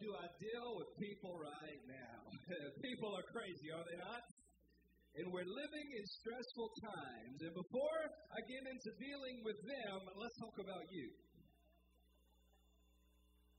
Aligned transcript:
do 0.00 0.16
I 0.16 0.26
deal 0.40 0.68
with 0.80 0.88
people 0.96 1.36
right 1.36 1.82
now? 1.84 2.20
people 2.88 3.12
are 3.12 3.26
crazy, 3.36 3.68
are 3.68 3.84
they 3.84 4.00
not? 4.00 4.24
And 5.20 5.28
we're 5.28 5.44
living 5.44 5.88
in 5.92 6.04
stressful 6.24 6.70
times. 6.80 7.36
And 7.44 7.52
before 7.52 8.00
I 8.32 8.40
get 8.48 8.64
into 8.64 8.90
dealing 8.96 9.44
with 9.44 9.60
them, 9.60 9.98
let's 10.16 10.36
talk 10.40 10.56
about 10.56 10.86
you. 10.88 11.12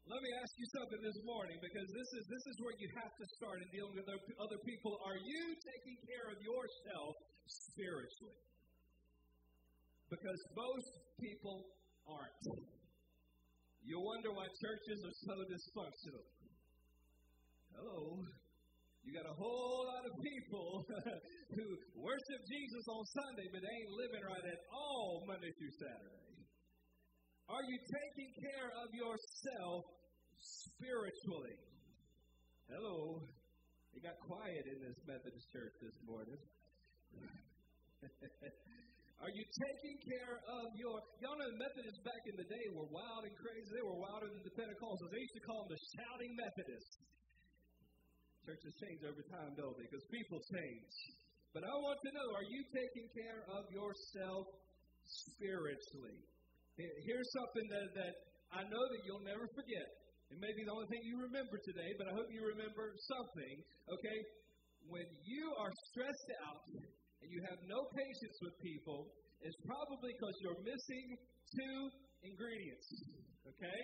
Let 0.10 0.18
me 0.18 0.32
ask 0.42 0.52
you 0.58 0.68
something 0.74 1.02
this 1.06 1.20
morning 1.24 1.62
because 1.62 1.88
this 1.94 2.10
is 2.18 2.24
this 2.26 2.46
is 2.50 2.56
where 2.60 2.74
you 2.82 2.90
have 3.00 3.14
to 3.14 3.26
start 3.38 3.62
in 3.62 3.70
dealing 3.70 3.96
with 3.96 4.10
other 4.42 4.60
people. 4.66 4.98
Are 5.06 5.16
you 5.16 5.44
taking 5.62 5.98
care 6.10 6.28
of 6.34 6.42
yourself 6.42 7.14
spiritually? 7.46 8.42
Because 10.10 10.42
most 10.58 10.92
people 11.22 11.64
aren't. 12.10 12.81
You 13.82 13.98
wonder 13.98 14.30
why 14.30 14.46
churches 14.62 15.00
are 15.02 15.18
so 15.26 15.36
dysfunctional. 15.50 16.26
Hello. 17.74 18.22
You 19.02 19.18
got 19.18 19.26
a 19.26 19.34
whole 19.34 19.90
lot 19.90 20.06
of 20.06 20.14
people 20.22 20.86
who 21.58 21.66
worship 21.98 22.42
Jesus 22.46 22.86
on 22.86 23.02
Sunday, 23.18 23.50
but 23.50 23.66
they 23.66 23.74
ain't 23.74 23.94
living 23.98 24.22
right 24.22 24.46
at 24.46 24.62
all 24.70 25.26
Monday 25.26 25.50
through 25.58 25.74
Saturday. 25.82 26.22
Are 27.50 27.66
you 27.66 27.78
taking 27.82 28.32
care 28.38 28.70
of 28.86 28.94
yourself 28.94 29.84
spiritually? 30.38 31.58
Hello. 32.70 33.26
It 33.98 34.06
got 34.06 34.16
quiet 34.24 34.64
in 34.70 34.78
this 34.86 34.96
Methodist 35.10 35.50
church 35.52 35.74
this 35.82 35.98
morning. 36.06 36.38
Are 39.22 39.30
you 39.30 39.46
taking 39.46 39.98
care 40.02 40.34
of 40.50 40.66
your. 40.74 40.98
Y'all 41.22 41.38
know 41.38 41.52
Methodists 41.54 42.02
back 42.02 42.26
in 42.26 42.36
the 42.42 42.48
day 42.50 42.66
were 42.74 42.90
wild 42.90 43.22
and 43.22 43.36
crazy. 43.38 43.70
They 43.70 43.86
were 43.86 44.02
wilder 44.02 44.26
than 44.26 44.42
the 44.42 44.56
Pentecostals. 44.58 45.14
They 45.14 45.22
used 45.22 45.38
to 45.38 45.46
call 45.46 45.62
them 45.62 45.78
the 45.78 45.82
shouting 45.94 46.34
Methodists. 46.34 46.98
Churches 48.42 48.74
change 48.82 49.06
over 49.06 49.22
time, 49.30 49.54
don't 49.54 49.78
they? 49.78 49.86
Because 49.86 50.02
people 50.10 50.42
change. 50.50 50.94
But 51.54 51.70
I 51.70 51.74
want 51.86 52.02
to 52.02 52.10
know 52.18 52.28
are 52.34 52.50
you 52.50 52.66
taking 52.74 53.08
care 53.14 53.46
of 53.54 53.70
yourself 53.70 54.50
spiritually? 55.06 56.18
Here's 57.06 57.30
something 57.38 57.68
that, 57.78 57.88
that 58.02 58.14
I 58.58 58.66
know 58.66 58.84
that 58.90 59.02
you'll 59.06 59.22
never 59.22 59.46
forget. 59.54 59.86
It 60.34 60.42
may 60.42 60.50
be 60.58 60.66
the 60.66 60.74
only 60.74 60.90
thing 60.90 61.06
you 61.06 61.22
remember 61.22 61.62
today, 61.62 61.94
but 62.02 62.10
I 62.10 62.18
hope 62.18 62.26
you 62.34 62.42
remember 62.42 62.90
something, 63.06 63.56
okay? 63.86 64.20
When 64.90 65.06
you 65.30 65.46
are 65.62 65.70
stressed 65.94 66.32
out 66.50 66.66
and 67.22 67.30
you 67.30 67.42
have 67.50 67.60
no 67.70 67.86
patience 67.94 68.38
with 68.42 68.54
people, 68.62 69.14
it's 69.42 69.58
probably 69.66 70.14
because 70.18 70.36
you're 70.42 70.62
missing 70.62 71.08
two 71.54 71.78
ingredients. 72.26 72.88
Okay? 73.46 73.82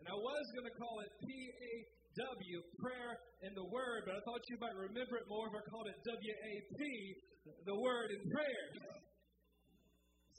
And 0.00 0.08
I 0.08 0.16
was 0.16 0.44
going 0.56 0.68
to 0.68 0.76
call 0.80 1.00
it 1.04 1.12
P 1.20 1.28
A 1.28 1.72
W, 2.10 2.56
prayer 2.82 3.12
and 3.46 3.52
the 3.54 3.68
word, 3.70 4.02
but 4.08 4.18
I 4.18 4.20
thought 4.26 4.42
you 4.50 4.58
might 4.58 4.74
remember 4.74 5.14
it 5.20 5.26
more 5.30 5.46
if 5.46 5.54
I 5.56 5.62
called 5.70 5.88
it 5.88 5.96
W 6.04 6.34
A 6.36 6.52
P, 6.74 6.80
the 7.64 7.76
word 7.76 8.08
and 8.12 8.24
prayer. 8.28 8.66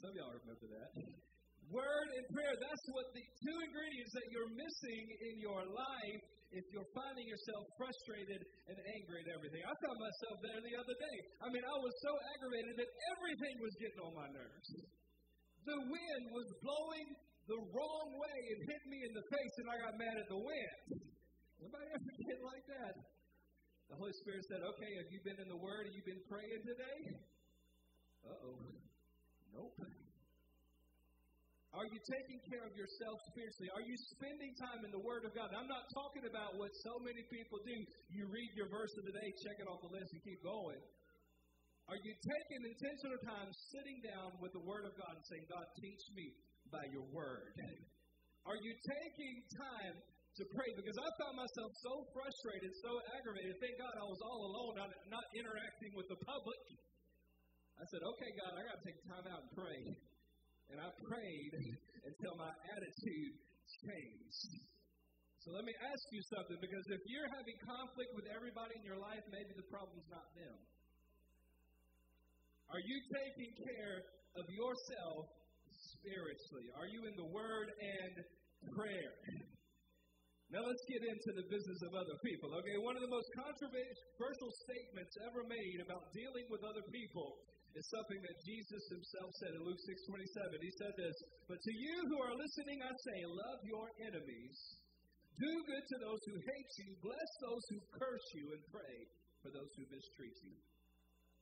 Some 0.02 0.12
of 0.12 0.16
y'all 0.18 0.34
remember 0.34 0.68
that. 0.78 0.90
Word 1.72 2.10
and 2.18 2.26
prayer, 2.36 2.54
that's 2.58 2.86
what 2.92 3.08
the 3.16 3.24
two 3.24 3.58
ingredients 3.64 4.12
that 4.18 4.28
you're 4.34 4.52
missing 4.52 5.04
in 5.32 5.40
your 5.40 5.64
life 5.64 6.22
if 6.52 6.68
you're 6.76 6.92
finding 6.92 7.28
yourself 7.32 7.64
frustrated 7.80 8.44
and 8.68 8.78
angry 9.00 9.24
at 9.24 9.30
everything. 9.32 9.64
I 9.64 9.72
found 9.72 9.98
myself 9.98 10.36
there 10.44 10.60
the 10.60 10.76
other 10.76 10.96
day. 11.00 11.18
I 11.40 11.48
mean, 11.48 11.64
I 11.64 11.78
was 11.80 11.96
so 12.04 12.12
aggravated 12.36 12.76
that 12.76 12.92
everything 13.16 13.56
was 13.64 13.74
getting 13.80 14.02
on 14.04 14.14
my 14.16 14.30
nerves. 14.36 14.68
The 15.64 15.80
wind 15.80 16.24
was 16.36 16.48
blowing 16.60 17.08
the 17.48 17.60
wrong 17.72 18.08
way 18.20 18.38
and 18.52 18.60
hit 18.68 18.84
me 18.92 19.00
in 19.08 19.14
the 19.16 19.26
face, 19.32 19.56
and 19.64 19.68
I 19.72 19.76
got 19.80 19.94
mad 19.96 20.16
at 20.20 20.28
the 20.28 20.42
wind. 20.44 20.80
Anybody 21.64 21.88
ever 21.88 22.14
get 22.28 22.40
like 22.44 22.66
that? 22.68 22.94
The 23.92 23.96
Holy 23.96 24.16
Spirit 24.24 24.44
said, 24.48 24.64
Okay, 24.76 24.92
have 25.00 25.10
you 25.12 25.20
been 25.24 25.40
in 25.40 25.50
the 25.52 25.60
Word? 25.60 25.88
Have 25.88 25.96
you 25.96 26.04
been 26.04 26.24
praying 26.28 26.64
today? 26.68 27.00
Uh 28.28 28.48
oh. 28.48 28.60
Nope. 29.56 29.76
Are 31.72 31.88
you 31.88 32.04
taking 32.04 32.40
care 32.52 32.68
of 32.68 32.76
yourself 32.76 33.16
spiritually? 33.32 33.72
Are 33.72 33.86
you 33.88 33.96
spending 34.12 34.52
time 34.60 34.84
in 34.84 34.92
the 34.92 35.00
Word 35.00 35.24
of 35.24 35.32
God? 35.32 35.56
I'm 35.56 35.72
not 35.72 35.88
talking 35.96 36.28
about 36.28 36.60
what 36.60 36.76
so 36.84 37.00
many 37.00 37.24
people 37.32 37.64
do. 37.64 37.78
You 38.12 38.28
read 38.28 38.52
your 38.60 38.68
verse 38.68 38.92
of 39.00 39.08
the 39.08 39.16
day, 39.16 39.32
check 39.40 39.56
it 39.56 39.68
off 39.72 39.80
the 39.80 39.94
list, 39.96 40.12
and 40.12 40.20
keep 40.20 40.44
going. 40.44 40.84
Are 41.88 41.96
you 41.96 42.12
taking 42.12 42.68
intentional 42.68 43.20
time 43.24 43.50
sitting 43.72 44.04
down 44.04 44.36
with 44.44 44.52
the 44.52 44.64
Word 44.68 44.84
of 44.84 45.00
God 45.00 45.16
and 45.16 45.24
saying, 45.32 45.48
God, 45.48 45.64
teach 45.80 46.04
me 46.12 46.36
by 46.68 46.84
your 46.92 47.08
Word? 47.16 47.56
Are 48.52 48.60
you 48.60 48.74
taking 48.84 49.36
time 49.56 49.96
to 49.96 50.44
pray? 50.52 50.70
Because 50.76 50.98
I 51.00 51.08
found 51.24 51.40
myself 51.40 51.72
so 51.88 51.94
frustrated, 52.12 52.72
so 52.84 52.92
aggravated. 53.16 53.56
Thank 53.64 53.80
God 53.80 53.96
I 53.96 54.08
was 54.12 54.20
all 54.28 54.42
alone, 54.44 54.74
not, 54.76 54.92
not 55.08 55.26
interacting 55.40 55.96
with 55.96 56.12
the 56.12 56.20
public. 56.20 56.64
I 57.80 57.86
said, 57.88 58.04
okay, 58.04 58.32
God, 58.44 58.52
I 58.60 58.62
got 58.68 58.76
to 58.76 58.84
take 58.84 59.00
time 59.08 59.26
out 59.32 59.42
and 59.48 59.52
pray. 59.56 59.80
And 60.72 60.80
I 60.80 60.88
prayed 61.04 61.54
until 62.08 62.34
my 62.40 62.52
attitude 62.72 63.36
changed. 63.84 64.52
So 65.44 65.52
let 65.52 65.66
me 65.66 65.74
ask 65.74 66.04
you 66.14 66.22
something 66.32 66.58
because 66.62 66.86
if 66.96 67.02
you're 67.10 67.32
having 67.34 67.58
conflict 67.66 68.12
with 68.16 68.30
everybody 68.32 68.78
in 68.78 68.84
your 68.86 69.02
life, 69.02 69.26
maybe 69.34 69.52
the 69.58 69.68
problem's 69.68 70.08
not 70.08 70.30
them. 70.38 70.58
Are 72.72 72.80
you 72.80 72.98
taking 73.12 73.52
care 73.58 74.00
of 74.40 74.46
yourself 74.48 75.28
spiritually? 76.00 76.72
Are 76.78 76.88
you 76.88 77.04
in 77.04 77.16
the 77.20 77.30
Word 77.36 77.68
and 77.68 78.14
prayer? 78.72 79.18
Now 80.54 80.64
let's 80.68 80.84
get 80.88 81.04
into 81.04 81.32
the 81.36 81.48
business 81.52 81.80
of 81.84 81.96
other 81.96 82.16
people. 82.24 82.52
Okay, 82.52 82.76
one 82.84 82.96
of 82.96 83.04
the 83.04 83.12
most 83.12 83.28
controversial 83.34 84.52
statements 84.68 85.16
ever 85.26 85.48
made 85.48 85.80
about 85.84 86.12
dealing 86.12 86.48
with 86.52 86.64
other 86.64 86.84
people 86.92 87.40
is 87.76 87.88
something 87.88 88.20
that 88.20 88.38
Jesus 88.44 88.84
himself 88.92 89.32
said 89.40 89.56
in 89.56 89.62
Luke 89.64 89.80
6:27. 89.80 90.62
He 90.62 90.72
said 90.76 90.94
this, 90.98 91.16
"But 91.48 91.62
to 91.62 91.74
you 91.74 91.96
who 92.08 92.18
are 92.22 92.36
listening, 92.36 92.84
I 92.84 92.92
say, 92.92 93.26
love 93.26 93.60
your 93.64 93.88
enemies. 94.00 94.58
Do 95.40 95.64
good 95.64 95.86
to 95.88 95.98
those 96.00 96.22
who 96.28 96.36
hate 96.36 96.72
you, 96.84 96.96
bless 97.02 97.32
those 97.42 97.64
who 97.70 97.80
curse 97.96 98.28
you, 98.36 98.54
and 98.54 98.64
pray 98.72 98.96
for 99.42 99.50
those 99.52 99.72
who 99.76 99.86
mistreat 99.88 100.38
you." 100.44 100.58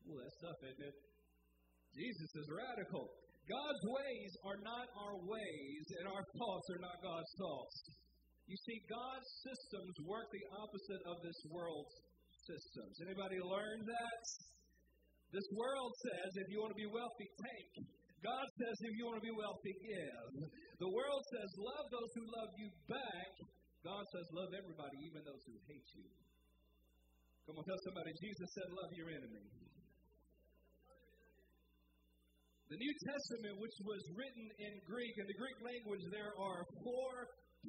Well, 0.05 0.21
that's 0.21 0.37
tough, 0.37 0.61
isn't 0.63 0.85
it? 0.85 0.95
Jesus 1.93 2.31
is 2.35 2.47
radical. 2.49 3.09
God's 3.49 3.83
ways 3.89 4.31
are 4.45 4.61
not 4.61 4.87
our 4.93 5.17
ways, 5.25 5.85
and 5.97 6.07
our 6.07 6.23
thoughts 6.37 6.69
are 6.69 6.81
not 6.85 7.01
God's 7.01 7.33
thoughts. 7.37 7.75
You 8.45 8.57
see, 8.65 8.81
God's 8.89 9.29
systems 9.45 9.93
work 10.05 10.29
the 10.31 10.45
opposite 10.57 11.03
of 11.05 11.21
this 11.21 11.37
world's 11.49 11.93
systems. 12.45 13.01
Anybody 13.01 13.37
learn 13.41 13.85
that? 13.85 14.23
This 15.29 15.45
world 15.53 15.93
says 16.01 16.29
if 16.41 16.47
you 16.49 16.57
want 16.57 16.73
to 16.73 16.81
be 16.81 16.89
wealthy, 16.89 17.27
take. 17.37 17.73
God 18.25 18.45
says 18.59 18.75
if 18.81 18.93
you 18.97 19.05
want 19.05 19.21
to 19.21 19.25
be 19.25 19.31
wealthy, 19.31 19.73
give. 19.77 20.49
The 20.81 20.91
world 20.91 21.23
says 21.31 21.49
love 21.55 21.85
those 21.93 22.11
who 22.17 22.25
love 22.33 22.51
you 22.57 22.67
back. 22.89 23.31
God 23.85 24.03
says 24.11 24.27
love 24.35 24.51
everybody, 24.57 24.97
even 25.07 25.23
those 25.23 25.43
who 25.47 25.55
hate 25.69 25.89
you. 25.95 26.09
Come 27.47 27.61
on, 27.61 27.63
tell 27.63 27.81
somebody, 27.85 28.11
Jesus 28.19 28.49
said 28.57 28.67
love 28.73 28.91
your 28.93 29.09
enemy. 29.09 29.45
The 32.69 32.77
New 32.77 32.93
Testament, 33.01 33.57
which 33.57 33.77
was 33.81 34.01
written 34.13 34.45
in 34.61 34.73
Greek, 34.85 35.13
in 35.17 35.25
the 35.25 35.37
Greek 35.41 35.57
language, 35.57 36.05
there 36.13 36.33
are 36.37 36.61
four 36.85 37.13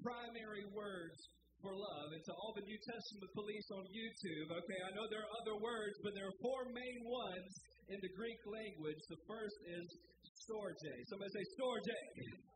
primary 0.04 0.68
words 0.76 1.16
for 1.60 1.72
love. 1.76 2.08
And 2.12 2.22
to 2.24 2.32
all 2.36 2.52
the 2.56 2.64
New 2.64 2.80
Testament 2.80 3.30
police 3.36 3.68
on 3.76 3.84
YouTube, 3.88 4.48
okay, 4.52 4.80
I 4.84 4.90
know 4.96 5.04
there 5.08 5.24
are 5.24 5.32
other 5.44 5.56
words, 5.60 5.96
but 6.02 6.12
there 6.16 6.26
are 6.28 6.38
four 6.40 6.68
main 6.72 6.98
ones 7.04 7.52
in 7.92 7.98
the 8.00 8.12
Greek 8.16 8.40
language. 8.48 9.00
The 9.08 9.20
first 9.28 9.56
is 9.68 9.86
storge. 10.48 10.88
Somebody 11.08 11.30
say 11.30 11.44
storge. 11.56 11.92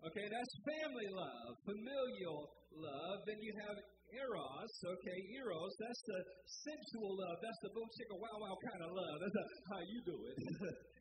Okay, 0.00 0.24
that's 0.32 0.52
family 0.64 1.12
love, 1.12 1.60
familial 1.68 2.48
love. 2.72 3.20
Then 3.28 3.36
you 3.36 3.52
have 3.68 3.76
eros, 4.16 4.72
okay, 4.80 5.18
eros, 5.36 5.72
that's 5.76 6.02
the 6.08 6.20
sensual 6.64 7.20
love. 7.20 7.36
That's 7.44 7.60
the 7.60 7.70
boom 7.76 7.84
chicka 8.00 8.16
wow 8.16 8.36
wow 8.40 8.56
kind 8.64 8.80
of 8.80 8.96
love. 8.96 9.16
That's 9.20 9.60
how 9.68 9.80
you 9.84 10.00
do 10.08 10.16
it. 10.24 10.36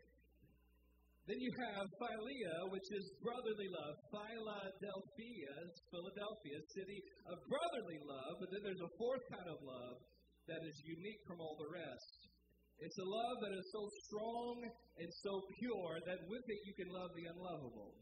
Then 1.30 1.38
you 1.46 1.54
have 1.62 1.86
Philia, 2.02 2.74
which 2.74 2.90
is 2.90 3.06
brotherly 3.22 3.70
love. 3.70 3.94
Philadelphia, 4.10 5.54
Philadelphia, 5.94 6.58
city 6.74 7.00
of 7.30 7.38
brotherly 7.46 8.02
love. 8.02 8.42
But 8.42 8.50
then 8.50 8.66
there's 8.66 8.82
a 8.82 8.90
fourth 8.98 9.22
kind 9.30 9.46
of 9.46 9.62
love 9.62 10.02
that 10.50 10.66
is 10.66 10.74
unique 10.90 11.22
from 11.30 11.38
all 11.38 11.54
the 11.62 11.70
rest. 11.70 12.34
It's 12.82 12.98
a 12.98 13.06
love 13.06 13.38
that 13.46 13.54
is 13.54 13.68
so 13.70 13.86
strong 14.10 14.74
and 14.74 15.10
so 15.22 15.46
pure 15.62 16.02
that 16.10 16.18
with 16.26 16.46
it 16.50 16.60
you 16.66 16.74
can 16.74 16.90
love 16.90 17.14
the 17.14 17.30
unlovable. 17.30 17.94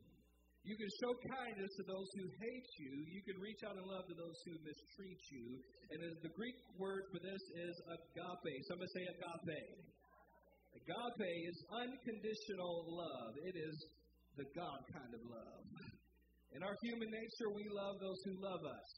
You 0.63 0.79
can 0.79 0.87
show 1.03 1.11
kindness 1.27 1.71
to 1.79 1.83
those 1.83 2.07
who 2.15 2.31
hate 2.31 2.71
you. 2.79 2.93
You 3.11 3.21
can 3.27 3.43
reach 3.43 3.59
out 3.67 3.75
in 3.75 3.83
love 3.83 4.07
to 4.07 4.15
those 4.15 4.39
who 4.47 4.55
mistreat 4.63 5.19
you. 5.35 5.59
And 5.91 5.99
the 6.23 6.31
Greek 6.31 6.55
word 6.79 7.11
for 7.11 7.19
this 7.19 7.43
is 7.59 7.75
agape. 7.91 8.55
Somebody 8.71 8.91
say 8.95 9.03
agape. 9.03 9.96
Agape 10.77 11.33
is 11.49 11.57
unconditional 11.73 12.85
love. 12.85 13.33
It 13.49 13.57
is 13.57 13.75
the 14.37 14.45
God 14.53 14.79
kind 14.93 15.09
of 15.09 15.21
love. 15.25 15.65
In 16.55 16.61
our 16.61 16.77
human 16.85 17.09
nature, 17.09 17.49
we 17.49 17.65
love 17.73 17.97
those 17.97 18.21
who 18.29 18.37
love 18.37 18.61
us. 18.61 18.89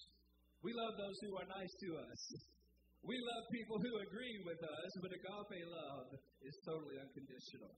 We 0.60 0.76
love 0.76 1.00
those 1.00 1.18
who 1.24 1.31
are 1.40 1.48
nice 1.48 1.74
to 1.88 1.90
us. 2.04 2.22
We 3.00 3.16
love 3.16 3.48
people 3.56 3.80
who 3.80 4.04
agree 4.12 4.38
with 4.44 4.60
us, 4.60 4.92
but 5.00 5.16
agape 5.16 5.64
love 5.72 6.12
is 6.44 6.52
totally 6.68 7.00
unconditional. 7.00 7.72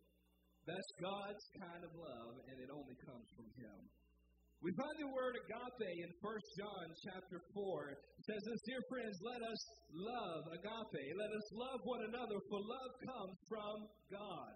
That's 0.65 0.91
God's 0.97 1.45
kind 1.61 1.85
of 1.85 1.93
love, 1.93 2.41
and 2.49 2.57
it 2.57 2.73
only 2.73 2.97
comes 3.05 3.29
from 3.37 3.45
Him. 3.53 3.79
We 4.61 4.69
find 4.77 4.93
the 5.01 5.09
word 5.09 5.33
agape 5.41 6.05
in 6.05 6.13
1 6.21 6.37
John 6.53 6.85
chapter 7.01 7.41
4. 7.49 7.97
It 7.97 8.25
says 8.29 8.45
this, 8.45 8.61
Dear 8.69 8.85
friends, 8.93 9.17
let 9.25 9.41
us 9.41 9.61
love 9.89 10.53
agape. 10.53 11.17
Let 11.17 11.33
us 11.33 11.47
love 11.57 11.81
one 11.81 12.05
another, 12.05 12.37
for 12.45 12.61
love 12.61 12.93
comes 13.01 13.37
from 13.49 13.89
God. 14.13 14.53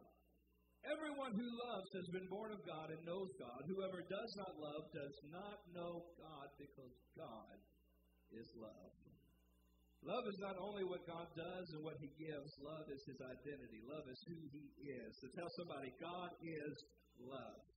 Everyone 0.85 1.33
who 1.33 1.49
loves 1.57 1.89
has 1.97 2.05
been 2.13 2.29
born 2.29 2.53
of 2.53 2.61
God 2.69 2.93
and 2.93 3.01
knows 3.01 3.33
God. 3.41 3.65
Whoever 3.65 4.05
does 4.05 4.31
not 4.37 4.53
love 4.61 4.85
does 4.93 5.17
not 5.33 5.57
know 5.73 6.05
God 6.21 6.53
because 6.61 6.93
God 7.17 7.57
is 8.29 8.45
love. 8.61 8.93
Love 10.05 10.29
is 10.29 10.37
not 10.37 10.61
only 10.61 10.85
what 10.85 11.01
God 11.09 11.33
does 11.33 11.65
and 11.73 11.81
what 11.81 11.97
He 11.97 12.13
gives, 12.21 12.53
love 12.61 12.85
is 12.93 13.01
His 13.09 13.17
identity. 13.25 13.81
Love 13.89 14.05
is 14.05 14.21
who 14.29 14.37
He 14.53 14.69
is. 14.85 15.17
So 15.17 15.33
tell 15.33 15.49
somebody, 15.57 15.89
God 15.97 16.29
is 16.45 16.77
love. 17.17 17.74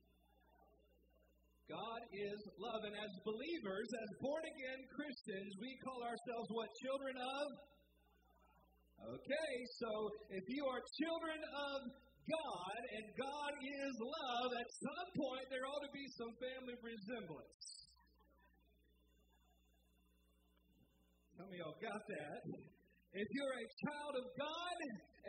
God 1.68 2.00
is 2.16 2.40
love. 2.56 2.80
And 2.88 2.96
as 2.96 3.12
believers, 3.28 3.88
as 3.92 4.10
born 4.24 4.40
again 4.40 4.80
Christians, 4.88 5.52
we 5.60 5.76
call 5.84 6.00
ourselves 6.00 6.48
what? 6.56 6.68
Children 6.80 7.16
of? 7.20 7.46
Okay, 8.98 9.54
so 9.78 9.90
if 10.32 10.44
you 10.48 10.64
are 10.64 10.80
children 10.96 11.38
of 11.38 11.78
God 12.28 12.80
and 12.92 13.04
God 13.14 13.52
is 13.60 13.94
love, 14.00 14.50
at 14.58 14.68
some 14.80 15.08
point 15.12 15.46
there 15.52 15.64
ought 15.68 15.84
to 15.84 15.92
be 15.92 16.08
some 16.16 16.32
family 16.40 16.76
resemblance. 16.80 17.62
Some 21.36 21.46
of 21.46 21.54
y'all 21.54 21.78
got 21.78 22.00
that. 22.00 22.40
If 23.12 23.28
you're 23.32 23.56
a 23.60 23.68
child 23.86 24.14
of 24.18 24.26
God 24.34 24.76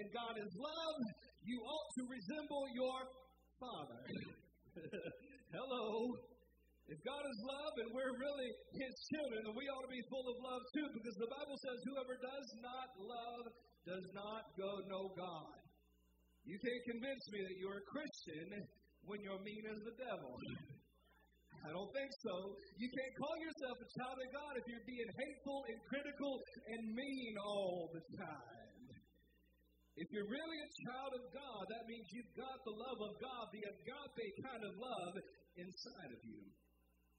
and 0.02 0.06
God 0.16 0.36
is 0.40 0.52
love, 0.56 1.00
you 1.44 1.60
ought 1.62 1.90
to 2.00 2.04
resemble 2.10 2.66
your 2.74 3.00
Father. 3.60 4.02
Hello. 5.50 6.14
If 6.90 6.98
God 7.02 7.26
is 7.26 7.40
love 7.42 7.74
and 7.82 7.90
we're 7.94 8.14
really 8.18 8.50
His 8.78 8.94
children, 9.14 9.50
then 9.50 9.58
we 9.58 9.66
ought 9.70 9.82
to 9.82 9.94
be 9.94 10.02
full 10.10 10.26
of 10.30 10.38
love 10.42 10.62
too, 10.74 10.88
because 10.94 11.18
the 11.18 11.30
Bible 11.30 11.58
says 11.58 11.78
whoever 11.90 12.18
does 12.22 12.50
not 12.62 12.90
love 13.02 13.46
does 13.86 14.06
not 14.14 14.54
go 14.58 14.70
know 14.86 15.10
God. 15.18 15.58
You 16.46 16.58
can't 16.58 16.84
convince 16.98 17.24
me 17.34 17.40
that 17.46 17.58
you're 17.58 17.82
a 17.82 17.88
Christian 17.90 18.62
when 19.06 19.22
you're 19.26 19.42
mean 19.42 19.66
as 19.74 19.82
the 19.86 19.96
devil. 19.98 20.34
I 21.66 21.74
don't 21.74 21.92
think 21.98 22.14
so. 22.26 22.54
You 22.78 22.90
can't 22.90 23.14
call 23.18 23.36
yourself 23.42 23.76
a 23.82 23.90
child 23.98 24.18
of 24.22 24.30
God 24.30 24.54
if 24.58 24.66
you're 24.70 24.86
being 24.86 25.10
hateful 25.18 25.66
and 25.66 25.78
critical 25.90 26.34
and 26.74 26.82
mean 26.94 27.34
all 27.42 27.90
the 27.90 28.04
time. 28.22 28.70
If 30.00 30.08
you're 30.16 30.32
really 30.32 30.60
a 30.64 30.72
child 30.88 31.12
of 31.12 31.24
God, 31.36 31.64
that 31.76 31.84
means 31.84 32.08
you've 32.16 32.32
got 32.40 32.56
the 32.64 32.72
love 32.72 33.00
of 33.04 33.14
God, 33.20 33.52
the 33.52 33.68
agape 33.68 34.32
kind 34.48 34.64
of 34.64 34.72
love 34.80 35.14
inside 35.60 36.12
of 36.16 36.22
you. 36.24 36.42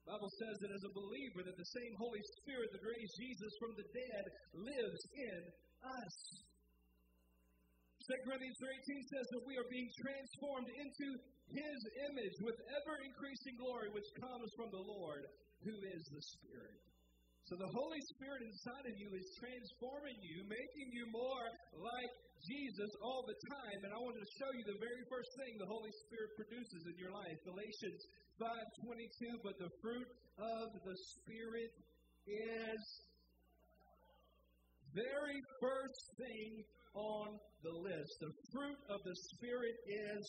The 0.04 0.16
Bible 0.16 0.32
says 0.40 0.56
that 0.64 0.72
as 0.72 0.84
a 0.88 0.96
believer, 0.96 1.44
that 1.44 1.60
the 1.60 1.72
same 1.76 1.94
Holy 2.00 2.24
Spirit 2.40 2.72
that 2.72 2.82
raised 2.82 3.14
Jesus 3.20 3.52
from 3.60 3.76
the 3.76 3.88
dead 3.92 4.24
lives 4.56 5.02
in 5.12 5.40
us. 5.84 6.16
2 8.08 8.26
Corinthians 8.26 8.58
3.18 8.58 9.12
says 9.12 9.26
that 9.30 9.44
we 9.46 9.54
are 9.60 9.68
being 9.70 9.86
transformed 10.02 10.66
into 10.72 11.08
His 11.52 11.78
image 12.10 12.36
with 12.42 12.58
ever 12.58 12.94
increasing 13.06 13.54
glory, 13.60 13.92
which 13.92 14.08
comes 14.18 14.48
from 14.56 14.72
the 14.72 14.82
Lord, 14.82 15.22
who 15.62 15.76
is 15.94 16.02
the 16.10 16.24
Spirit. 16.34 16.80
So 17.46 17.54
the 17.60 17.70
Holy 17.70 18.02
Spirit 18.16 18.46
inside 18.46 18.86
of 18.88 18.96
you 18.98 19.10
is 19.14 19.26
transforming 19.36 20.18
you, 20.22 20.42
making 20.48 20.88
you 20.96 21.04
more 21.12 21.46
like 21.76 22.12
Jesus 22.46 22.90
all 23.04 23.24
the 23.26 23.36
time. 23.48 23.78
And 23.84 23.92
I 23.92 23.98
wanted 24.00 24.24
to 24.24 24.32
show 24.40 24.50
you 24.56 24.64
the 24.64 24.80
very 24.80 25.04
first 25.08 25.30
thing 25.36 25.58
the 25.60 25.68
Holy 25.68 25.92
Spirit 26.06 26.30
produces 26.36 26.82
in 26.88 26.96
your 26.96 27.12
life. 27.12 27.36
Galatians 27.44 28.00
5:22, 28.40 29.40
but 29.44 29.58
the 29.58 29.70
fruit 29.80 30.08
of 30.38 30.66
the 30.84 30.96
Spirit 31.20 31.72
is 32.26 32.82
very 34.94 35.40
first 35.60 36.02
thing 36.16 36.64
on 36.94 37.38
the 37.62 37.74
list. 37.76 38.12
The 38.20 38.34
fruit 38.52 38.80
of 38.88 39.00
the 39.04 39.16
Spirit 39.36 39.76
is 39.86 40.24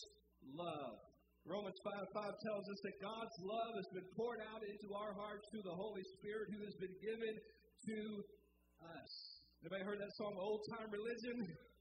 love. 0.54 0.98
Romans 1.44 1.74
5 1.82 2.06
5 2.14 2.38
tells 2.38 2.64
us 2.70 2.80
that 2.86 2.96
God's 3.02 3.36
love 3.42 3.74
has 3.74 3.88
been 3.90 4.06
poured 4.14 4.38
out 4.46 4.62
into 4.62 4.94
our 4.94 5.10
hearts 5.18 5.42
through 5.50 5.66
the 5.66 5.74
Holy 5.74 6.04
Spirit 6.18 6.46
who 6.54 6.62
has 6.62 6.76
been 6.78 6.94
given 7.02 7.34
to 7.34 7.98
us. 8.78 9.12
Anybody 9.62 9.82
heard 9.82 9.98
that 9.98 10.14
song, 10.18 10.34
Old 10.38 10.62
Time 10.70 10.90
Religion? 10.90 11.46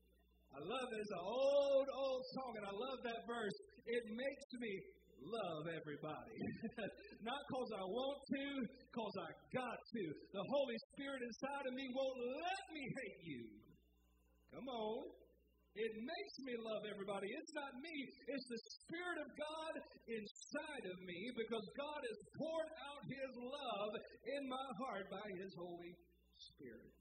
I 0.51 0.59
love 0.59 0.88
it. 0.92 1.00
It's 1.00 1.15
an 1.15 1.24
old, 1.24 1.88
old 1.95 2.24
song, 2.36 2.51
and 2.59 2.65
I 2.68 2.74
love 2.75 3.00
that 3.07 3.21
verse. 3.24 3.57
It 3.88 4.03
makes 4.12 4.48
me 4.59 4.71
love 5.24 5.63
everybody. 5.71 6.38
Not 7.27 7.42
because 7.48 7.71
I 7.77 7.86
want 7.88 8.19
to, 8.19 8.45
because 8.92 9.15
I 9.21 9.30
got 9.56 9.77
to. 9.80 10.03
The 10.33 10.45
Holy 10.45 10.77
Spirit 10.92 11.21
inside 11.24 11.65
of 11.69 11.74
me 11.74 11.86
won't 11.94 12.19
let 12.42 12.63
me 12.74 12.83
hate 12.83 13.21
you. 13.24 13.44
Come 14.51 14.68
on. 14.68 15.21
It 15.71 15.94
makes 15.95 16.36
me 16.44 16.51
love 16.59 16.83
everybody. 16.83 17.31
It's 17.31 17.56
not 17.56 17.71
me, 17.80 17.95
it's 18.27 18.48
the 18.51 18.59
Spirit 18.83 19.24
of 19.24 19.30
God 19.39 19.74
inside 20.03 20.83
of 20.83 20.98
me 21.07 21.31
because 21.31 21.63
God 21.80 22.01
has 22.03 22.19
poured 22.36 22.71
out 22.92 23.01
His 23.07 23.31
love 23.39 23.92
in 24.36 24.51
my 24.51 24.68
heart 24.83 25.07
by 25.07 25.24
His 25.39 25.56
Holy 25.56 25.95
Spirit. 26.36 26.92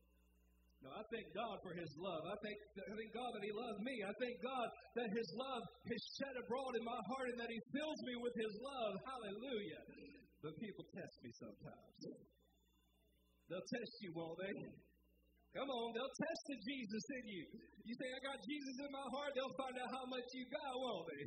No, 0.80 0.88
I 0.96 1.04
thank 1.12 1.28
God 1.36 1.60
for 1.60 1.76
His 1.76 1.92
love. 2.00 2.24
I 2.24 2.36
thank, 2.40 2.56
I 2.80 2.92
thank 2.96 3.12
God 3.12 3.30
that 3.36 3.44
He 3.44 3.52
loves 3.52 3.78
me. 3.84 3.94
I 4.00 4.12
thank 4.16 4.36
God 4.40 4.66
that 4.96 5.08
His 5.12 5.28
love 5.36 5.62
is 5.92 6.02
shed 6.16 6.34
abroad 6.40 6.72
in 6.72 6.84
my 6.88 7.00
heart 7.12 7.28
and 7.36 7.38
that 7.40 7.52
He 7.52 7.60
fills 7.68 8.00
me 8.08 8.14
with 8.16 8.32
His 8.32 8.54
love. 8.64 8.94
Hallelujah. 9.04 9.82
But 10.40 10.56
people 10.56 10.88
test 10.88 11.16
me 11.20 11.30
sometimes. 11.36 12.00
They'll 13.52 13.68
test 13.76 13.94
you, 14.00 14.10
won't 14.16 14.40
they? 14.40 14.56
Come 15.52 15.66
on, 15.66 15.90
they'll 15.92 16.16
test 16.16 16.42
the 16.46 16.58
Jesus 16.62 17.04
in 17.20 17.24
you. 17.26 17.44
You 17.82 17.94
say, 17.98 18.08
I 18.14 18.20
got 18.22 18.38
Jesus 18.38 18.76
in 18.86 18.90
my 18.94 19.02
heart, 19.02 19.34
they'll 19.34 19.58
find 19.58 19.74
out 19.82 19.90
how 19.90 20.06
much 20.06 20.28
you 20.30 20.46
got, 20.46 20.72
won't 20.78 21.06
they? 21.10 21.22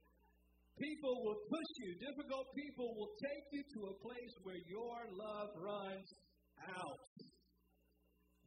people 0.88 1.14
will 1.20 1.40
push 1.52 1.70
you. 1.84 1.90
Difficult 2.00 2.48
people 2.56 2.88
will 2.96 3.12
take 3.20 3.46
you 3.52 3.62
to 3.62 3.80
a 3.92 3.94
place 4.00 4.34
where 4.42 4.60
your 4.64 4.96
love 5.12 5.50
runs 5.60 6.08
out. 6.64 6.98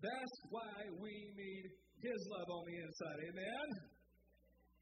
That's 0.04 0.38
why 0.52 0.76
we 1.00 1.14
need 1.36 1.66
His 2.04 2.20
love 2.32 2.50
on 2.52 2.64
the 2.68 2.78
inside. 2.84 3.20
Amen? 3.32 3.68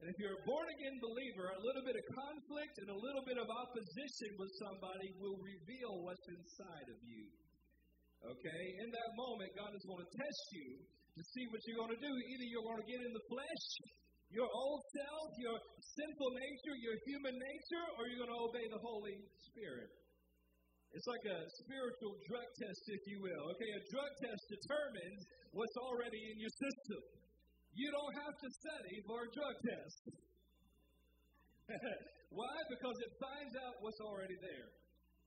And 0.04 0.12
if 0.12 0.20
you're 0.20 0.36
a 0.36 0.44
born 0.44 0.68
again 0.68 1.00
believer, 1.00 1.48
a 1.48 1.64
little 1.64 1.86
bit 1.88 1.96
of 1.96 2.06
conflict 2.12 2.76
and 2.84 2.92
a 2.92 3.00
little 3.00 3.24
bit 3.24 3.40
of 3.40 3.48
opposition 3.48 4.36
with 4.36 4.52
somebody 4.60 5.16
will 5.16 5.40
reveal 5.40 6.04
what's 6.04 6.28
inside 6.28 6.88
of 6.92 7.00
you. 7.08 7.24
Okay? 8.20 8.64
In 8.84 8.92
that 8.92 9.10
moment, 9.16 9.56
God 9.56 9.72
is 9.72 9.84
going 9.88 10.04
to 10.04 10.12
test 10.12 10.44
you 10.52 10.70
to 11.16 11.22
see 11.24 11.46
what 11.48 11.64
you're 11.64 11.80
going 11.80 11.96
to 11.96 12.04
do. 12.04 12.12
Either 12.12 12.48
you're 12.52 12.68
going 12.68 12.84
to 12.84 12.90
get 12.92 13.00
in 13.00 13.14
the 13.16 13.26
flesh, 13.32 13.66
your 14.28 14.50
old 14.52 14.82
self, 14.92 15.30
your 15.40 15.56
sinful 15.80 16.32
nature, 16.36 16.76
your 16.84 16.98
human 17.08 17.36
nature, 17.40 17.86
or 17.96 18.02
you're 18.12 18.22
going 18.28 18.36
to 18.36 18.44
obey 18.44 18.66
the 18.76 18.84
Holy 18.84 19.16
Spirit. 19.40 19.88
It's 20.94 21.10
like 21.10 21.26
a 21.26 21.40
spiritual 21.66 22.14
drug 22.30 22.50
test, 22.54 22.82
if 22.86 23.02
you 23.10 23.18
will. 23.18 23.44
Okay, 23.58 23.72
a 23.74 23.82
drug 23.90 24.12
test 24.22 24.44
determines 24.46 25.26
what's 25.50 25.78
already 25.82 26.22
in 26.22 26.38
your 26.38 26.54
system. 26.54 27.02
You 27.74 27.90
don't 27.90 28.14
have 28.22 28.36
to 28.38 28.50
study 28.62 28.96
for 29.10 29.26
a 29.26 29.30
drug 29.34 29.56
test. 29.58 30.02
Why? 32.38 32.56
Because 32.70 32.98
it 33.02 33.12
finds 33.18 33.54
out 33.58 33.82
what's 33.82 33.98
already 34.06 34.38
there. 34.38 34.70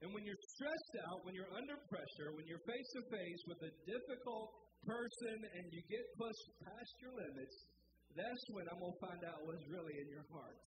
And 0.06 0.14
when 0.14 0.22
you're 0.22 0.38
stressed 0.54 0.94
out, 1.10 1.26
when 1.26 1.34
you're 1.34 1.50
under 1.50 1.74
pressure, 1.90 2.30
when 2.38 2.46
you're 2.46 2.62
face 2.62 2.90
to 2.94 3.02
face 3.10 3.42
with 3.50 3.58
a 3.66 3.72
difficult 3.90 4.54
person 4.86 5.36
and 5.50 5.64
you 5.74 5.82
get 5.90 6.04
pushed 6.14 6.46
past 6.62 6.92
your 7.02 7.10
limits, 7.18 7.56
that's 8.14 8.44
when 8.54 8.70
I'm 8.70 8.78
going 8.78 8.94
to 8.94 9.02
find 9.02 9.22
out 9.26 9.42
what's 9.42 9.66
really 9.66 9.98
in 9.98 10.06
your 10.14 10.26
heart. 10.30 10.62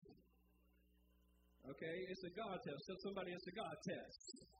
Okay? 1.71 1.97
It's 2.11 2.23
a 2.27 2.33
God 2.35 2.57
test. 2.67 2.83
Tell 2.83 2.99
somebody 3.07 3.31
it's 3.31 3.47
a 3.47 3.55
God 3.55 3.75
test. 3.87 4.58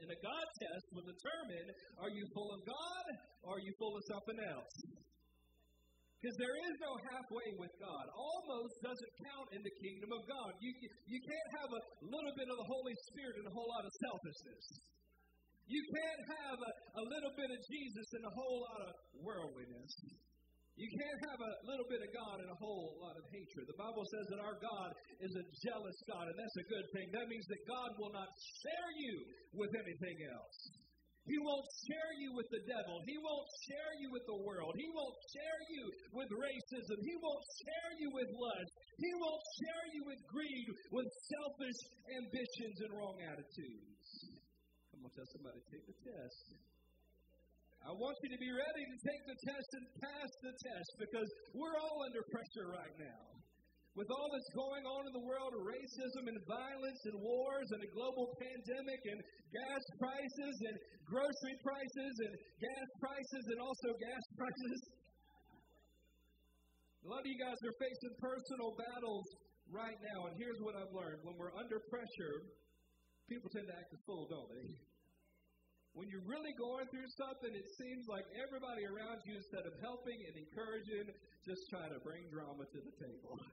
And 0.00 0.08
a 0.12 0.18
God 0.20 0.46
test 0.60 0.84
will 0.92 1.08
determine 1.08 1.66
are 2.04 2.12
you 2.12 2.24
full 2.36 2.50
of 2.52 2.60
God 2.68 3.06
or 3.48 3.56
are 3.56 3.64
you 3.64 3.72
full 3.80 3.96
of 3.96 4.04
something 4.12 4.38
else? 4.52 4.74
Because 6.20 6.36
there 6.40 6.58
is 6.58 6.74
no 6.80 6.92
halfway 7.12 7.48
with 7.60 7.72
God. 7.76 8.04
Almost 8.12 8.74
doesn't 8.82 9.12
count 9.30 9.48
in 9.52 9.62
the 9.62 9.74
kingdom 9.78 10.10
of 10.16 10.22
God. 10.26 10.50
You, 10.58 10.72
you 11.06 11.20
can't 11.20 11.50
have 11.60 11.70
a 11.70 11.82
little 12.02 12.34
bit 12.34 12.48
of 12.48 12.56
the 12.56 12.68
Holy 12.72 12.96
Spirit 13.12 13.36
and 13.40 13.46
a 13.46 13.54
whole 13.54 13.68
lot 13.68 13.84
of 13.84 13.92
selfishness. 14.00 14.64
You 15.66 15.82
can't 15.82 16.22
have 16.40 16.58
a, 16.62 16.72
a 16.98 17.04
little 17.04 17.34
bit 17.36 17.50
of 17.52 17.60
Jesus 17.68 18.06
and 18.16 18.24
a 18.26 18.32
whole 18.32 18.58
lot 18.64 18.80
of 18.86 18.92
worldliness. 19.22 19.92
You 20.76 20.92
can't 20.92 21.20
have 21.32 21.40
a 21.40 21.52
little 21.64 21.88
bit 21.88 22.04
of 22.04 22.12
God 22.12 22.36
and 22.44 22.52
a 22.52 22.58
whole 22.60 23.00
lot 23.00 23.16
of 23.16 23.24
hatred. 23.32 23.64
The 23.64 23.80
Bible 23.80 24.04
says 24.12 24.28
that 24.28 24.44
our 24.44 24.60
God 24.60 24.92
is 25.24 25.32
a 25.32 25.44
jealous 25.64 25.96
God, 26.04 26.28
and 26.28 26.36
that's 26.36 26.58
a 26.60 26.66
good 26.68 26.86
thing. 26.92 27.08
That 27.16 27.32
means 27.32 27.48
that 27.48 27.64
God 27.64 27.96
will 27.96 28.12
not 28.12 28.28
share 28.60 28.90
you 29.00 29.24
with 29.56 29.72
anything 29.72 30.20
else. 30.28 30.58
He 31.26 31.40
won't 31.42 31.66
share 31.88 32.12
you 32.22 32.30
with 32.38 32.46
the 32.54 32.62
devil. 32.70 33.02
He 33.02 33.16
won't 33.18 33.50
share 33.66 33.92
you 33.98 34.14
with 34.14 34.22
the 34.30 34.38
world. 34.46 34.76
He 34.78 34.86
won't 34.94 35.18
share 35.34 35.60
you 35.74 35.82
with 36.14 36.30
racism. 36.30 36.98
He 37.02 37.16
won't 37.18 37.46
share 37.66 37.90
you 37.98 38.08
with 38.14 38.30
lust. 38.30 38.72
He 39.00 39.10
won't 39.16 39.44
share 39.58 39.84
you 39.96 40.02
with 40.06 40.20
greed, 40.30 40.68
with 40.92 41.08
selfish 41.26 41.80
ambitions 42.20 42.76
and 42.84 42.90
wrong 42.94 43.18
attitudes. 43.26 44.06
Come 44.94 45.02
on, 45.02 45.10
tell 45.18 45.26
somebody, 45.34 45.58
take 45.66 45.88
the 45.88 45.98
test. 46.04 46.75
I 47.86 47.94
want 47.94 48.18
you 48.18 48.34
to 48.34 48.40
be 48.42 48.50
ready 48.50 48.82
to 48.82 48.96
take 48.98 49.22
the 49.30 49.38
test 49.46 49.70
and 49.78 49.84
pass 50.02 50.30
the 50.42 50.54
test 50.58 50.90
because 50.98 51.30
we're 51.54 51.78
all 51.78 52.02
under 52.02 52.18
pressure 52.34 52.66
right 52.74 52.96
now 52.98 53.22
with 53.94 54.10
all 54.10 54.26
that's 54.26 54.52
going 54.58 54.82
on 54.90 55.06
in 55.06 55.14
the 55.14 55.22
world 55.22 55.54
racism 55.54 56.26
and 56.26 56.38
violence 56.50 57.00
and 57.06 57.16
wars 57.22 57.68
and 57.70 57.80
a 57.86 57.90
global 57.94 58.34
pandemic 58.42 59.00
and 59.06 59.18
gas 59.54 59.82
prices 60.02 60.56
and 60.66 60.74
grocery 61.06 61.56
prices 61.62 62.14
and 62.26 62.32
gas 62.58 62.88
prices 62.98 63.44
and 63.54 63.58
also 63.62 63.88
gas 64.02 64.24
prices. 64.42 64.80
A 67.00 67.06
lot 67.06 67.22
of 67.22 67.28
you 67.30 67.38
guys 67.38 67.54
are 67.54 67.76
facing 67.78 68.14
personal 68.18 68.74
battles 68.74 69.26
right 69.70 69.98
now, 70.10 70.26
and 70.26 70.34
here's 70.42 70.58
what 70.58 70.74
I've 70.74 70.90
learned. 70.90 71.22
When 71.22 71.38
we're 71.38 71.54
under 71.54 71.78
pressure, 71.86 72.34
people 73.30 73.46
tend 73.54 73.70
to 73.70 73.78
act 73.78 73.94
a 73.94 74.00
fool, 74.10 74.26
don't 74.26 74.50
they? 74.50 74.66
When 75.96 76.12
you're 76.12 76.28
really 76.28 76.52
going 76.60 76.84
through 76.92 77.08
something, 77.16 77.56
it 77.56 77.64
seems 77.80 78.04
like 78.04 78.28
everybody 78.36 78.84
around 78.84 79.24
you, 79.24 79.40
instead 79.40 79.64
of 79.64 79.72
helping 79.80 80.20
and 80.28 80.36
encouraging, 80.36 81.08
just 81.40 81.64
try 81.72 81.88
to 81.88 81.96
bring 82.04 82.28
drama 82.28 82.68
to 82.68 82.80
the 82.84 82.94
table. 83.00 83.40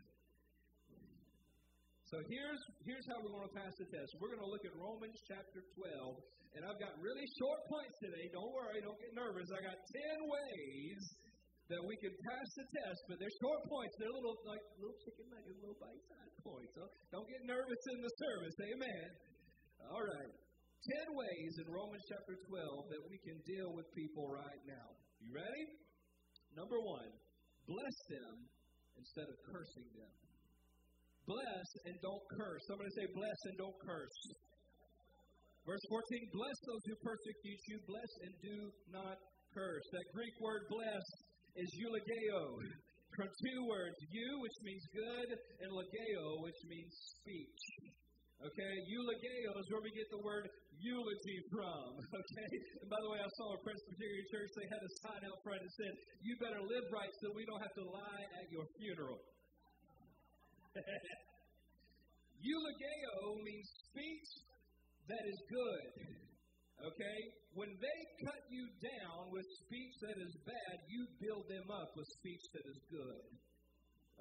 So 2.12 2.22
here's, 2.30 2.62
here's 2.86 3.10
how 3.10 3.18
we're 3.26 3.34
going 3.34 3.50
to 3.50 3.58
pass 3.58 3.74
the 3.74 3.90
test. 3.90 4.14
We're 4.22 4.30
going 4.30 4.46
to 4.46 4.52
look 4.54 4.62
at 4.70 4.76
Romans 4.78 5.18
chapter 5.26 5.66
12. 5.74 6.22
And 6.54 6.62
I've 6.62 6.78
got 6.78 6.94
really 7.02 7.26
short 7.42 7.58
points 7.66 7.98
today. 8.06 8.30
Don't 8.30 8.54
worry, 8.54 8.86
don't 8.86 9.02
get 9.02 9.18
nervous. 9.18 9.50
I 9.50 9.66
got 9.66 9.74
10 9.74 10.22
ways 10.30 11.02
that 11.74 11.82
we 11.82 11.98
can 11.98 12.14
pass 12.14 12.48
the 12.54 12.70
test, 12.70 13.02
but 13.10 13.18
they're 13.18 13.34
short 13.42 13.66
points. 13.66 13.98
They're 13.98 14.14
little, 14.14 14.38
like 14.46 14.62
little 14.78 14.94
chicken 15.02 15.26
nuggets, 15.34 15.58
little 15.58 15.80
bite-sized 15.82 16.38
points. 16.46 16.70
So 16.78 16.86
don't 17.10 17.26
get 17.26 17.42
nervous 17.50 17.82
in 17.98 18.06
the 18.06 18.14
service. 18.22 18.56
Amen. 18.62 19.08
All 19.90 20.06
right. 20.06 20.34
10 20.84 21.16
ways 21.16 21.54
in 21.64 21.68
Romans 21.72 22.04
chapter 22.12 22.36
12 22.44 22.92
that 22.92 23.04
we 23.08 23.16
can 23.24 23.40
deal 23.48 23.72
with 23.72 23.88
people 23.96 24.28
right 24.28 24.64
now. 24.68 24.92
You 25.24 25.32
ready? 25.32 25.66
Number 26.60 26.76
one, 26.84 27.08
bless 27.64 27.98
them 28.12 28.36
instead 29.00 29.32
of 29.32 29.38
cursing 29.48 29.88
them. 29.96 30.14
Bless 31.24 31.68
and 31.88 31.96
don't 32.04 32.26
curse. 32.36 32.60
Somebody 32.68 32.92
say, 33.00 33.08
bless 33.16 33.40
and 33.48 33.56
don't 33.56 33.80
curse. 33.80 34.20
Verse 35.64 35.80
14, 35.88 36.36
bless 36.36 36.58
those 36.68 36.84
who 36.92 36.96
persecute 37.00 37.62
you, 37.72 37.80
bless 37.88 38.12
and 38.28 38.34
do 38.44 38.58
not 38.92 39.16
curse. 39.56 39.88
That 39.96 40.08
Greek 40.12 40.36
word 40.44 40.68
bless 40.68 41.06
is 41.56 41.70
eulogeo, 41.80 42.44
from 43.16 43.32
two 43.32 43.60
words, 43.72 43.96
eu, 44.12 44.30
which 44.44 44.58
means 44.68 44.84
good, 44.92 45.30
and 45.64 45.70
logeo, 45.72 46.44
which 46.44 46.60
means 46.68 46.92
speech. 47.24 47.64
Okay, 48.44 48.76
eulogeo 48.92 49.56
is 49.56 49.68
where 49.72 49.80
we 49.80 49.92
get 49.96 50.04
the 50.12 50.20
word 50.20 50.52
eulogy 50.76 51.40
from. 51.48 51.96
Okay, 52.24 52.52
and 52.84 52.88
by 52.92 53.00
the 53.00 53.10
way, 53.16 53.20
I 53.24 53.30
saw 53.40 53.56
a 53.56 53.60
Presbyterian 53.64 54.26
church, 54.36 54.52
they 54.60 54.68
had 54.68 54.84
a 54.84 54.92
sign 55.00 55.22
out 55.32 55.40
front 55.48 55.64
that 55.64 55.74
said, 55.80 55.94
You 56.20 56.36
better 56.44 56.60
live 56.60 56.88
right 56.92 57.14
so 57.24 57.32
we 57.32 57.48
don't 57.48 57.64
have 57.64 57.72
to 57.80 57.86
lie 57.88 58.26
at 58.44 58.52
your 58.52 58.68
funeral. 58.76 59.24
Eulogeo 62.44 63.16
means 63.48 63.68
speech 63.88 64.30
that 65.08 65.24
is 65.24 65.40
good. 65.48 65.88
Okay? 66.84 67.20
When 67.56 67.72
they 67.80 68.00
cut 68.28 68.44
you 68.52 68.68
down 68.84 69.32
with 69.32 69.48
speech 69.64 69.96
that 70.04 70.20
is 70.20 70.36
bad, 70.44 70.76
you 70.92 71.08
build 71.24 71.48
them 71.48 71.72
up 71.72 71.96
with 71.96 72.08
speech 72.20 72.44
that 72.60 72.66
is 72.68 72.80
good. 72.92 73.24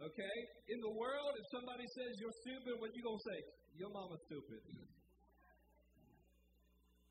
Okay? 0.01 0.37
In 0.73 0.79
the 0.81 0.95
world, 0.97 1.33
if 1.37 1.47
somebody 1.53 1.85
says 1.93 2.11
you're 2.17 2.39
stupid, 2.47 2.81
what 2.81 2.89
are 2.89 2.97
you 2.97 3.05
going 3.05 3.21
to 3.21 3.29
say? 3.29 3.41
Your 3.77 3.91
mama's 3.93 4.23
stupid. 4.29 4.61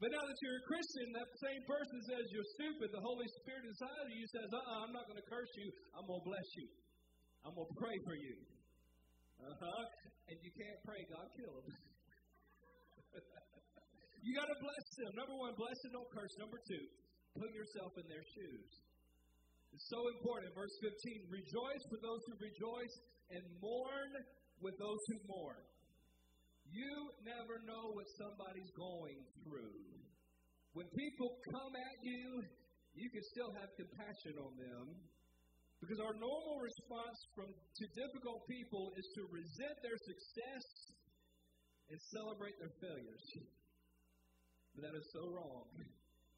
But 0.01 0.09
now 0.09 0.25
that 0.25 0.37
you're 0.41 0.57
a 0.57 0.65
Christian, 0.65 1.13
that 1.13 1.29
same 1.45 1.61
person 1.69 1.97
says 2.09 2.25
you're 2.33 2.51
stupid. 2.57 2.89
The 2.89 3.05
Holy 3.05 3.29
Spirit 3.37 3.69
inside 3.69 4.01
of 4.01 4.09
you 4.09 4.25
says, 4.33 4.49
uh 4.49 4.57
uh-uh, 4.57 4.77
I'm 4.89 4.93
not 4.97 5.05
going 5.05 5.21
to 5.21 5.29
curse 5.29 5.53
you. 5.61 5.69
I'm 5.93 6.09
going 6.09 6.25
to 6.25 6.27
bless 6.27 6.49
you. 6.57 6.67
I'm 7.45 7.53
going 7.53 7.69
to 7.69 7.77
pray 7.77 7.97
for 8.01 8.17
you. 8.17 8.35
Uh-huh. 9.45 9.83
And 10.25 10.37
you 10.41 10.51
can't 10.57 10.79
pray, 10.85 11.01
God 11.05 11.27
kill 11.37 11.53
them. 11.53 11.69
you 14.25 14.31
got 14.33 14.49
to 14.49 14.57
bless 14.57 14.85
them. 14.97 15.11
Number 15.21 15.37
one, 15.37 15.53
bless 15.53 15.77
and 15.85 15.93
don't 15.93 16.09
curse. 16.09 16.33
Number 16.41 16.57
two, 16.65 16.85
put 17.37 17.49
yourself 17.53 17.93
in 18.01 18.05
their 18.09 18.25
shoes. 18.25 18.69
It's 19.71 19.87
so 19.87 20.01
important. 20.11 20.51
Verse 20.53 20.75
15 20.83 21.31
Rejoice 21.31 21.83
with 21.89 22.01
those 22.03 22.21
who 22.27 22.35
rejoice 22.39 22.95
and 23.31 23.43
mourn 23.63 24.11
with 24.59 24.75
those 24.77 25.01
who 25.07 25.17
mourn. 25.27 25.63
You 26.67 27.11
never 27.23 27.59
know 27.67 27.91
what 27.95 28.07
somebody's 28.15 28.71
going 28.77 29.19
through. 29.43 29.79
When 30.71 30.87
people 30.95 31.35
come 31.51 31.73
at 31.75 31.97
you, 31.99 32.43
you 32.95 33.07
can 33.11 33.23
still 33.35 33.51
have 33.59 33.67
compassion 33.75 34.39
on 34.39 34.53
them 34.55 34.85
because 35.83 35.99
our 35.99 36.15
normal 36.15 36.61
response 36.61 37.17
from, 37.35 37.49
to 37.51 37.85
difficult 37.97 38.45
people 38.47 38.93
is 38.95 39.07
to 39.17 39.21
resent 39.33 39.75
their 39.81 39.97
success 39.97 40.65
and 41.89 41.97
celebrate 42.13 42.55
their 42.59 42.75
failures. 42.79 43.25
But 44.71 44.87
that 44.87 44.95
is 44.95 45.03
so 45.11 45.27
wrong. 45.27 45.67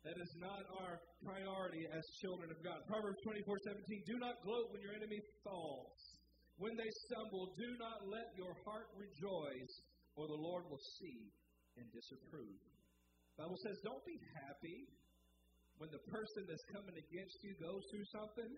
That 0.03 0.19
is 0.19 0.31
not 0.35 0.67
our 0.83 0.99
priority 1.23 1.87
as 1.87 2.03
children 2.19 2.51
of 2.51 2.59
God. 2.59 2.83
Proverbs 2.91 3.23
24 3.23 3.55
17 3.87 4.03
Do 4.03 4.19
not 4.19 4.43
gloat 4.43 4.67
when 4.75 4.83
your 4.83 4.91
enemy 4.91 5.23
falls. 5.47 5.95
When 6.59 6.75
they 6.75 6.91
stumble, 7.07 7.55
do 7.55 7.69
not 7.79 8.05
let 8.11 8.35
your 8.35 8.53
heart 8.67 8.91
rejoice, 8.99 9.73
or 10.19 10.27
the 10.27 10.37
Lord 10.37 10.67
will 10.67 10.83
see 10.99 11.31
and 11.79 11.87
disapprove. 11.95 12.59
The 13.39 13.47
Bible 13.47 13.57
says, 13.63 13.79
Don't 13.81 14.03
be 14.03 14.19
happy 14.43 14.91
when 15.79 15.89
the 15.89 16.03
person 16.11 16.45
that's 16.51 16.67
coming 16.69 16.99
against 16.99 17.37
you 17.41 17.55
goes 17.57 17.81
through 17.89 18.07
something. 18.11 18.51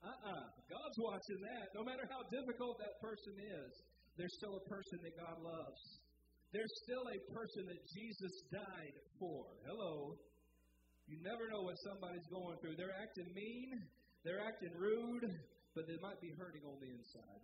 Uh-uh. 0.00 0.44
God's 0.70 0.98
watching 1.02 1.40
that. 1.44 1.66
No 1.76 1.84
matter 1.84 2.08
how 2.08 2.24
difficult 2.32 2.80
that 2.80 2.96
person 3.04 3.36
is, 3.36 3.70
there's 4.16 4.32
still 4.40 4.56
a 4.56 4.64
person 4.70 5.02
that 5.04 5.12
God 5.18 5.36
loves. 5.44 5.82
There's 6.56 6.72
still 6.88 7.04
a 7.04 7.18
person 7.36 7.68
that 7.68 7.82
Jesus 7.90 8.34
died 8.48 8.96
for. 9.20 9.44
Hello. 9.68 10.16
You 11.10 11.18
never 11.26 11.50
know 11.50 11.66
what 11.66 11.74
somebody's 11.82 12.22
going 12.30 12.54
through. 12.62 12.78
They're 12.78 12.94
acting 12.94 13.26
mean, 13.34 13.82
they're 14.22 14.38
acting 14.46 14.70
rude, 14.78 15.26
but 15.74 15.90
they 15.90 15.98
might 15.98 16.22
be 16.22 16.30
hurting 16.38 16.62
on 16.62 16.78
the 16.78 16.86
inside. 16.86 17.42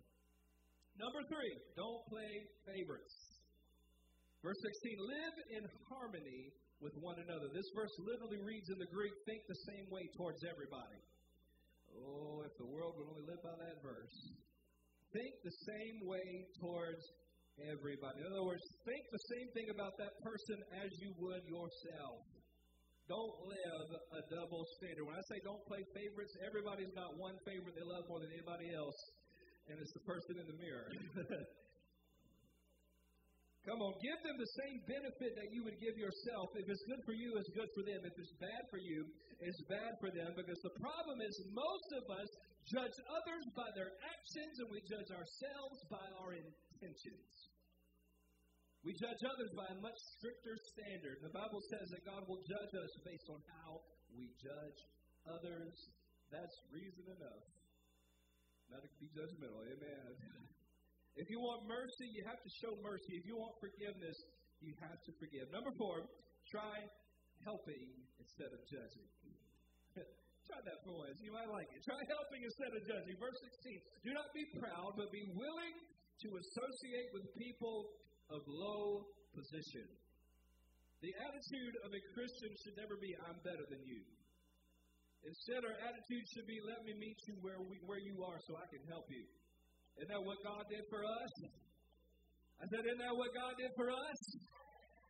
Number 0.95 1.19
three, 1.27 1.51
don't 1.75 1.99
play 2.07 2.31
favorites. 2.63 3.11
Verse 4.39 4.55
16, 4.55 5.03
live 5.03 5.35
in 5.59 5.63
harmony 5.91 6.55
with 6.79 6.95
one 7.03 7.19
another. 7.19 7.51
This 7.51 7.67
verse 7.75 7.91
literally 8.07 8.39
reads 8.39 8.71
in 8.71 8.79
the 8.79 8.87
Greek, 8.87 9.11
think 9.27 9.43
the 9.51 9.61
same 9.67 9.91
way 9.91 10.07
towards 10.15 10.39
everybody. 10.47 11.03
Oh, 11.91 12.47
if 12.47 12.55
the 12.55 12.71
world 12.71 12.95
would 12.95 13.11
only 13.11 13.27
live 13.27 13.43
by 13.43 13.51
that 13.51 13.83
verse. 13.83 14.15
Think 15.11 15.33
the 15.43 15.57
same 15.67 16.07
way 16.07 16.47
towards 16.63 17.03
everybody. 17.67 18.23
In 18.23 18.31
other 18.31 18.47
words, 18.47 18.63
think 18.87 19.03
the 19.11 19.25
same 19.35 19.47
thing 19.51 19.67
about 19.75 19.91
that 19.99 20.15
person 20.23 20.63
as 20.79 20.89
you 21.03 21.11
would 21.19 21.43
yourself. 21.43 22.36
Don't 23.07 23.39
live 23.47 23.87
a 24.19 24.21
double 24.27 24.67
standard. 24.75 25.07
When 25.07 25.15
I 25.15 25.23
say 25.31 25.39
don't 25.39 25.63
play 25.63 25.79
favorites, 25.95 26.35
everybody's 26.43 26.91
got 26.91 27.15
one 27.15 27.39
favorite 27.47 27.71
they 27.71 27.87
love 27.87 28.03
more 28.11 28.19
than 28.19 28.35
anybody 28.35 28.75
else, 28.75 28.99
and 29.71 29.79
it's 29.79 29.95
the 29.95 30.03
person 30.03 30.35
in 30.35 30.45
the 30.47 30.59
mirror. 30.59 30.91
Come 33.67 33.83
on, 33.83 33.95
give 33.99 34.15
them 34.23 34.39
the 34.39 34.51
same 34.63 34.79
benefit 34.87 35.35
that 35.35 35.51
you 35.51 35.59
would 35.67 35.75
give 35.83 35.99
yourself. 35.99 36.55
If 36.55 36.71
it's 36.71 36.83
good 36.87 37.03
for 37.03 37.11
you, 37.11 37.35
it's 37.35 37.51
good 37.51 37.67
for 37.75 37.83
them. 37.83 37.99
If 37.99 38.15
it's 38.15 38.31
bad 38.39 38.63
for 38.71 38.79
you, 38.79 39.03
it's 39.43 39.59
bad 39.67 39.99
for 39.99 40.07
them. 40.07 40.31
Because 40.39 40.59
the 40.63 40.71
problem 40.79 41.19
is, 41.19 41.35
most 41.51 41.89
of 41.99 42.07
us 42.07 42.31
judge 42.71 42.95
others 43.11 43.43
by 43.55 43.67
their 43.75 43.91
actions 44.07 44.55
and 44.63 44.71
we 44.71 44.79
judge 44.87 45.11
ourselves 45.11 45.83
by 45.91 46.03
our 46.23 46.31
intentions. 46.35 47.27
We 48.85 48.93
judge 48.93 49.21
others 49.25 49.51
by 49.57 49.67
a 49.69 49.77
much 49.81 49.99
stricter 50.17 50.55
standard. 50.73 51.17
The 51.21 51.33
Bible 51.33 51.61
says 51.73 51.89
that 51.91 52.03
God 52.05 52.23
will 52.29 52.41
judge 52.45 52.73
us 52.77 52.91
based 53.03 53.27
on 53.29 53.41
how 53.57 53.81
we 54.13 54.31
judge 54.37 54.79
others. 55.27 55.73
That's 56.31 56.55
reason 56.71 57.07
enough 57.07 57.45
not 58.71 58.83
to 58.83 58.89
be 58.99 59.07
judgmental. 59.15 59.63
Amen. 59.63 60.11
If 61.17 61.33
you 61.33 61.41
want 61.41 61.65
mercy, 61.65 62.13
you 62.13 62.21
have 62.29 62.37
to 62.37 62.51
show 62.61 62.77
mercy. 62.85 63.17
If 63.17 63.25
you 63.25 63.41
want 63.41 63.57
forgiveness, 63.57 64.13
you 64.61 64.77
have 64.85 65.01
to 65.01 65.11
forgive. 65.17 65.49
Number 65.49 65.73
four, 65.73 66.05
try 66.45 66.77
helping 67.41 67.89
instead 68.21 68.53
of 68.53 68.61
judging. 68.69 69.09
try 70.45 70.61
that 70.61 70.77
for 70.85 70.93
once. 70.93 71.17
You 71.17 71.33
might 71.33 71.49
like 71.49 71.73
it. 71.73 71.81
Try 71.81 71.97
helping 72.13 72.45
instead 72.45 72.69
of 72.69 72.85
judging. 72.85 73.17
Verse 73.17 73.33
16 73.33 73.81
Do 74.05 74.13
not 74.13 74.29
be 74.29 74.45
proud, 74.61 74.93
but 74.93 75.09
be 75.09 75.25
willing 75.33 75.75
to 76.21 76.27
associate 76.37 77.09
with 77.17 77.25
people 77.33 77.89
of 78.29 78.41
low 78.47 79.07
position. 79.33 79.87
The 81.01 81.13
attitude 81.13 81.75
of 81.85 81.93
a 81.93 82.01
Christian 82.17 82.51
should 82.65 82.77
never 82.81 82.97
be, 82.97 83.13
I'm 83.21 83.37
better 83.45 83.65
than 83.69 83.85
you. 83.85 84.01
Instead, 85.25 85.61
our 85.61 85.77
attitude 85.77 86.25
should 86.33 86.47
be, 86.49 86.57
let 86.65 86.81
me 86.85 86.93
meet 86.97 87.19
you 87.29 87.35
where, 87.41 87.61
we, 87.61 87.77
where 87.85 88.01
you 88.01 88.23
are 88.25 88.39
so 88.49 88.57
I 88.57 88.65
can 88.69 88.81
help 88.89 89.05
you. 89.09 89.25
Isn't 89.97 90.09
that 90.09 90.21
what 90.21 90.37
God 90.45 90.65
did 90.69 90.85
for 90.89 91.01
us? 91.05 91.33
I 92.61 92.65
said, 92.69 92.85
Isn't 92.85 93.01
that 93.01 93.13
what 93.13 93.33
God 93.33 93.53
did 93.57 93.73
for 93.77 93.89
us? 93.89 94.21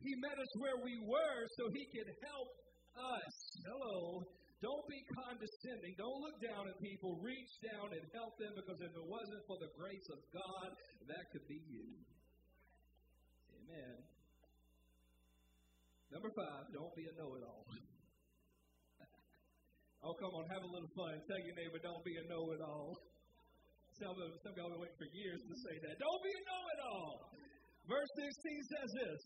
He 0.04 0.12
met 0.20 0.36
us 0.36 0.52
where 0.60 0.78
we 0.84 0.96
were 1.04 1.40
so 1.56 1.68
He 1.72 1.84
could 1.92 2.08
help 2.24 2.50
us. 2.96 3.34
Hello. 3.64 4.24
Don't 4.58 4.86
be 4.90 5.00
condescending. 5.14 5.94
Don't 5.96 6.18
look 6.18 6.38
down 6.42 6.66
at 6.66 6.74
people. 6.82 7.20
Reach 7.22 7.52
down 7.62 7.94
and 7.94 8.02
help 8.10 8.34
them 8.42 8.52
because 8.58 8.80
if 8.82 8.90
it 8.90 9.06
wasn't 9.06 9.42
for 9.46 9.58
the 9.62 9.70
grace 9.78 10.08
of 10.10 10.18
God, 10.34 10.68
that 11.06 11.24
could 11.30 11.46
be 11.46 11.62
you. 11.70 11.94
Amen. 13.68 14.00
Number 16.08 16.32
five, 16.32 16.72
don't 16.72 16.88
be 16.96 17.04
a 17.04 17.12
know 17.20 17.36
it 17.36 17.44
all. 17.44 17.68
oh, 20.08 20.16
come 20.16 20.32
on, 20.40 20.48
have 20.48 20.64
a 20.64 20.72
little 20.72 20.88
fun. 20.96 21.20
Tell 21.28 21.36
your 21.36 21.52
neighbor, 21.52 21.76
don't 21.84 22.00
be 22.00 22.16
a 22.16 22.24
know 22.32 22.48
it 22.56 22.64
all. 22.64 22.96
Some 24.00 24.16
of 24.16 24.40
some 24.40 24.56
y'all 24.56 24.72
been 24.72 24.80
waiting 24.80 24.96
for 24.96 25.12
years 25.12 25.44
to 25.44 25.54
say 25.68 25.76
that. 25.84 26.00
Don't 26.00 26.22
be 26.24 26.32
a 26.32 26.42
know 26.48 26.64
it 26.64 26.80
all. 26.96 27.28
Verse 27.84 28.08
16 28.16 28.72
says 28.72 28.88
this 29.04 29.20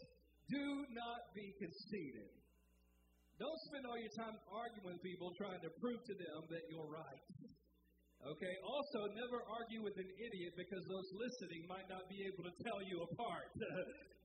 Do 0.50 0.90
not 0.90 1.22
be 1.38 1.54
conceited. 1.62 2.34
Don't 3.38 3.60
spend 3.70 3.86
all 3.86 3.98
your 3.98 4.10
time 4.18 4.34
arguing 4.50 4.90
with 4.90 4.98
people 5.06 5.30
trying 5.38 5.62
to 5.62 5.70
prove 5.78 6.02
to 6.02 6.14
them 6.18 6.50
that 6.50 6.66
you're 6.66 6.90
right. 6.90 7.22
Okay? 8.26 8.54
Also, 8.66 9.06
never 9.14 9.38
argue 9.50 9.82
with 9.86 9.94
an 9.98 10.10
idiot 10.18 10.54
because 10.58 10.82
those 10.90 11.10
listening 11.14 11.62
might 11.70 11.86
not 11.86 12.10
be 12.10 12.26
able 12.26 12.42
to 12.46 12.54
tell 12.62 12.82
you 12.82 13.02
apart. 13.06 13.50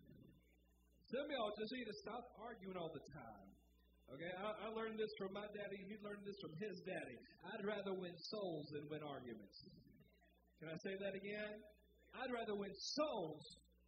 Some 1.08 1.24
of 1.24 1.32
y'all 1.32 1.56
just 1.56 1.72
need 1.72 1.88
to 1.88 1.96
stop 2.04 2.36
arguing 2.36 2.76
all 2.76 2.92
the 2.92 3.06
time. 3.16 3.48
Okay, 4.12 4.28
I, 4.28 4.68
I 4.68 4.68
learned 4.76 5.00
this 5.00 5.12
from 5.16 5.32
my 5.32 5.48
daddy. 5.56 5.80
He 5.88 5.96
learned 6.04 6.28
this 6.28 6.36
from 6.44 6.52
his 6.60 6.84
daddy. 6.84 7.16
I'd 7.48 7.64
rather 7.64 7.96
win 7.96 8.12
souls 8.28 8.68
than 8.76 8.92
win 8.92 9.00
arguments. 9.08 9.56
Can 10.60 10.68
I 10.68 10.76
say 10.84 11.00
that 11.00 11.16
again? 11.16 11.64
I'd 12.12 12.32
rather 12.36 12.60
win 12.60 12.76
souls 12.76 13.40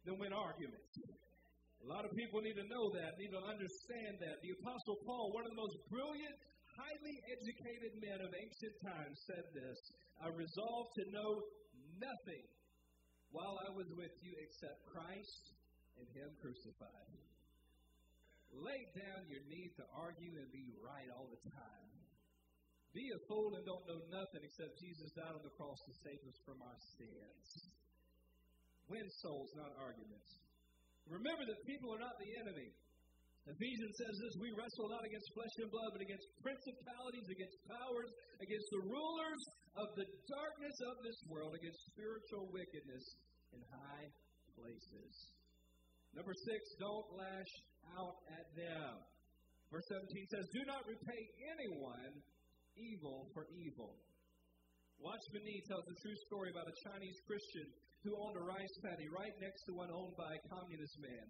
than 0.08 0.16
win 0.16 0.32
arguments. 0.32 0.96
A 1.84 1.88
lot 1.92 2.08
of 2.08 2.12
people 2.16 2.40
need 2.40 2.56
to 2.56 2.64
know 2.72 2.88
that, 2.96 3.20
need 3.20 3.36
to 3.36 3.44
understand 3.44 4.16
that. 4.24 4.40
The 4.40 4.56
Apostle 4.64 4.96
Paul, 5.04 5.36
one 5.36 5.44
of 5.44 5.52
the 5.52 5.60
most 5.60 5.76
brilliant, 5.92 6.36
highly 6.72 7.16
educated 7.36 8.00
men 8.00 8.20
of 8.24 8.32
ancient 8.32 8.76
times, 8.80 9.16
said 9.28 9.44
this 9.52 9.76
I 10.24 10.32
resolved 10.32 10.92
to 11.00 11.04
know 11.12 11.36
nothing 12.00 12.44
while 13.28 13.60
I 13.60 13.76
was 13.76 13.92
with 13.92 14.12
you 14.24 14.32
except 14.40 14.80
Christ 14.88 15.59
and 16.00 16.08
Him 16.16 16.30
crucified. 16.40 17.12
Lay 18.50 18.82
down 18.98 19.30
your 19.30 19.44
need 19.46 19.70
to 19.78 19.84
argue 19.94 20.34
and 20.34 20.48
be 20.50 20.66
right 20.82 21.06
all 21.14 21.30
the 21.30 21.42
time. 21.52 21.90
Be 22.90 23.06
a 23.14 23.20
fool 23.30 23.54
and 23.54 23.62
don't 23.62 23.86
know 23.86 24.02
nothing 24.10 24.42
except 24.42 24.74
Jesus 24.82 25.14
died 25.14 25.30
on 25.30 25.44
the 25.46 25.54
cross 25.54 25.78
to 25.86 25.94
save 26.02 26.18
us 26.26 26.38
from 26.42 26.58
our 26.58 26.78
sins. 26.98 27.46
Win 28.90 29.06
souls, 29.22 29.54
not 29.54 29.70
arguments. 29.78 30.42
Remember 31.06 31.46
that 31.46 31.62
people 31.70 31.94
are 31.94 32.02
not 32.02 32.18
the 32.18 32.34
enemy. 32.42 32.74
Ephesians 33.46 33.94
says 33.94 34.14
this 34.20 34.34
we 34.42 34.50
wrestle 34.58 34.90
not 34.90 35.06
against 35.06 35.30
flesh 35.32 35.54
and 35.62 35.70
blood, 35.70 35.90
but 35.94 36.02
against 36.02 36.26
principalities, 36.42 37.26
against 37.30 37.56
powers, 37.70 38.10
against 38.42 38.68
the 38.74 38.82
rulers 38.84 39.42
of 39.78 39.88
the 39.94 40.06
darkness 40.26 40.76
of 40.90 40.94
this 41.06 41.18
world, 41.30 41.54
against 41.54 41.78
spiritual 41.94 42.50
wickedness 42.50 43.06
in 43.54 43.62
high 43.70 44.06
places. 44.58 45.39
Number 46.14 46.34
six, 46.34 46.60
don't 46.78 47.06
lash 47.14 47.52
out 47.96 48.18
at 48.34 48.46
them. 48.58 48.98
Verse 49.70 49.86
17 49.86 50.26
says, 50.34 50.44
Do 50.50 50.66
not 50.66 50.82
repay 50.86 51.22
anyone 51.54 52.12
evil 52.74 53.30
for 53.34 53.46
evil. 53.54 53.94
Watchman 54.98 55.46
Nee 55.46 55.64
tells 55.64 55.86
a 55.88 55.96
true 56.02 56.18
story 56.28 56.50
about 56.50 56.68
a 56.68 56.76
Chinese 56.84 57.16
Christian 57.24 57.70
who 58.04 58.18
owned 58.20 58.36
a 58.36 58.44
rice 58.44 58.74
paddy 58.84 59.08
right 59.08 59.32
next 59.40 59.64
to 59.68 59.72
one 59.72 59.88
owned 59.88 60.16
by 60.18 60.28
a 60.28 60.44
communist 60.50 60.96
man. 61.00 61.26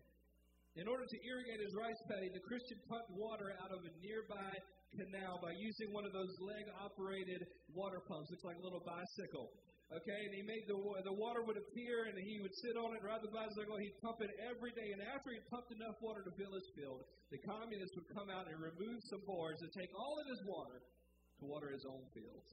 In 0.79 0.87
order 0.87 1.03
to 1.03 1.19
irrigate 1.27 1.61
his 1.61 1.75
rice 1.75 1.99
paddy, 2.07 2.31
the 2.31 2.47
Christian 2.47 2.79
pumped 2.87 3.11
water 3.14 3.55
out 3.59 3.75
of 3.75 3.83
a 3.83 3.93
nearby 4.03 4.55
canal 4.95 5.38
by 5.43 5.55
using 5.59 5.90
one 5.90 6.07
of 6.07 6.14
those 6.14 6.31
leg 6.43 6.66
operated 6.79 7.43
water 7.75 8.03
pumps. 8.07 8.31
Looks 8.31 8.47
like 8.47 8.59
a 8.59 8.64
little 8.64 8.83
bicycle. 8.83 9.51
Okay, 9.90 10.20
and 10.22 10.33
he 10.38 10.46
made 10.46 10.70
the 10.70 10.79
the 11.03 11.18
water 11.18 11.42
would 11.42 11.59
appear, 11.59 12.07
and 12.07 12.14
he 12.14 12.38
would 12.38 12.55
sit 12.62 12.79
on 12.79 12.94
it, 12.94 13.03
ride 13.03 13.26
the 13.26 13.35
bicycle. 13.35 13.74
He'd 13.74 13.98
pump 13.98 14.22
it 14.22 14.31
every 14.46 14.70
day, 14.70 14.87
and 14.94 15.03
after 15.03 15.35
he 15.35 15.42
pumped 15.50 15.74
enough 15.74 15.98
water 15.98 16.22
to 16.22 16.33
fill 16.38 16.55
his 16.55 16.68
field, 16.79 17.03
the 17.35 17.42
communists 17.42 17.94
would 17.98 18.07
come 18.14 18.31
out 18.31 18.46
and 18.46 18.55
remove 18.62 18.98
some 19.11 19.26
bores 19.26 19.59
and 19.59 19.70
take 19.74 19.90
all 19.98 20.14
of 20.14 20.26
his 20.31 20.40
water 20.46 20.79
to 20.79 21.42
water 21.42 21.74
his 21.74 21.83
own 21.90 22.07
fields. 22.14 22.50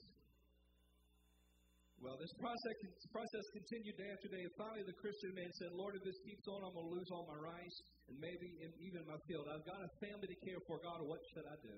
Well, 2.01 2.17
this 2.17 2.33
process 2.41 2.77
process 3.13 3.45
continued 3.53 3.97
day 4.01 4.09
after 4.09 4.29
day. 4.33 4.41
And 4.41 4.53
finally, 4.57 4.85
the 4.85 4.97
Christian 4.97 5.33
man 5.37 5.49
said, 5.61 5.73
"Lord, 5.77 5.93
if 5.97 6.01
this 6.05 6.17
keeps 6.25 6.45
on, 6.49 6.65
I'm 6.65 6.73
going 6.73 6.89
to 6.89 6.93
lose 6.93 7.09
all 7.13 7.25
my 7.29 7.37
rice 7.37 7.77
and 8.09 8.17
maybe 8.17 8.49
even 8.81 9.01
my 9.05 9.17
field. 9.29 9.45
I've 9.45 9.65
got 9.65 9.81
a 9.81 9.89
family 10.01 10.25
to 10.25 10.37
care 10.41 10.61
for. 10.65 10.81
God, 10.81 11.05
what 11.05 11.21
should 11.33 11.45
I 11.45 11.57
do?" 11.61 11.77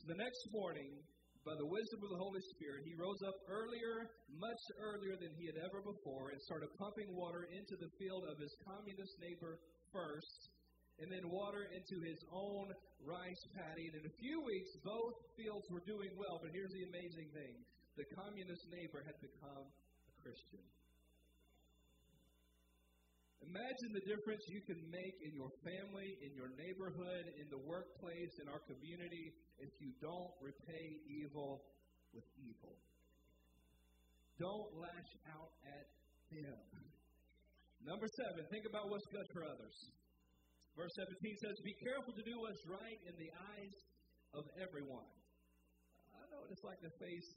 So 0.00 0.02
the 0.08 0.20
next 0.20 0.40
morning, 0.52 1.00
by 1.44 1.56
the 1.56 1.64
wisdom 1.64 2.04
of 2.04 2.12
the 2.12 2.20
Holy 2.20 2.44
Spirit, 2.52 2.84
he 2.84 2.92
rose 2.92 3.24
up 3.24 3.36
earlier, 3.48 4.12
much 4.28 4.60
earlier 4.76 5.16
than 5.16 5.32
he 5.40 5.48
had 5.48 5.56
ever 5.56 5.80
before, 5.80 6.30
and 6.30 6.40
started 6.44 6.68
pumping 6.76 7.08
water 7.16 7.48
into 7.48 7.80
the 7.80 7.88
field 7.96 8.28
of 8.28 8.36
his 8.36 8.52
communist 8.68 9.16
neighbor 9.24 9.56
first, 9.88 10.52
and 11.00 11.08
then 11.08 11.24
water 11.32 11.64
into 11.72 11.96
his 12.04 12.20
own 12.28 12.68
rice 13.00 13.42
paddy. 13.56 13.88
And 13.88 14.04
in 14.04 14.04
a 14.04 14.14
few 14.20 14.44
weeks, 14.44 14.68
both 14.84 15.16
fields 15.40 15.64
were 15.72 15.84
doing 15.88 16.12
well. 16.20 16.36
But 16.44 16.52
here's 16.52 16.76
the 16.76 16.84
amazing 16.84 17.32
thing 17.32 17.56
the 17.96 18.04
communist 18.12 18.68
neighbor 18.68 19.00
had 19.00 19.16
become 19.24 19.64
a 19.64 20.12
Christian. 20.20 20.60
Imagine 23.40 23.90
the 23.96 24.04
difference 24.04 24.44
you 24.52 24.60
can 24.68 24.80
make 24.92 25.16
in 25.24 25.32
your 25.32 25.48
family, 25.64 26.12
in 26.20 26.36
your 26.36 26.52
neighborhood, 26.60 27.24
in 27.40 27.48
the 27.48 27.62
workplace, 27.64 28.32
in 28.36 28.46
our 28.52 28.60
community 28.68 29.32
if 29.56 29.72
you 29.80 29.96
don't 30.00 30.32
repay 30.44 30.86
evil 31.08 31.64
with 32.12 32.26
evil. 32.36 32.76
Don't 34.36 34.70
lash 34.76 35.12
out 35.32 35.52
at 35.64 35.86
them. 36.32 36.64
Number 37.80 38.08
seven, 38.08 38.44
think 38.52 38.68
about 38.68 38.92
what's 38.92 39.08
good 39.08 39.28
for 39.32 39.44
others. 39.44 39.76
Verse 40.76 40.92
17 40.96 41.16
says, 41.40 41.56
Be 41.64 41.76
careful 41.80 42.12
to 42.12 42.24
do 42.24 42.36
what's 42.44 42.64
right 42.68 43.00
in 43.08 43.14
the 43.16 43.30
eyes 43.56 43.76
of 44.36 44.44
everyone. 44.60 45.08
I 46.12 46.24
know 46.28 46.44
what 46.44 46.52
it's 46.52 46.64
like 46.64 46.80
to 46.84 46.92
face 47.00 47.28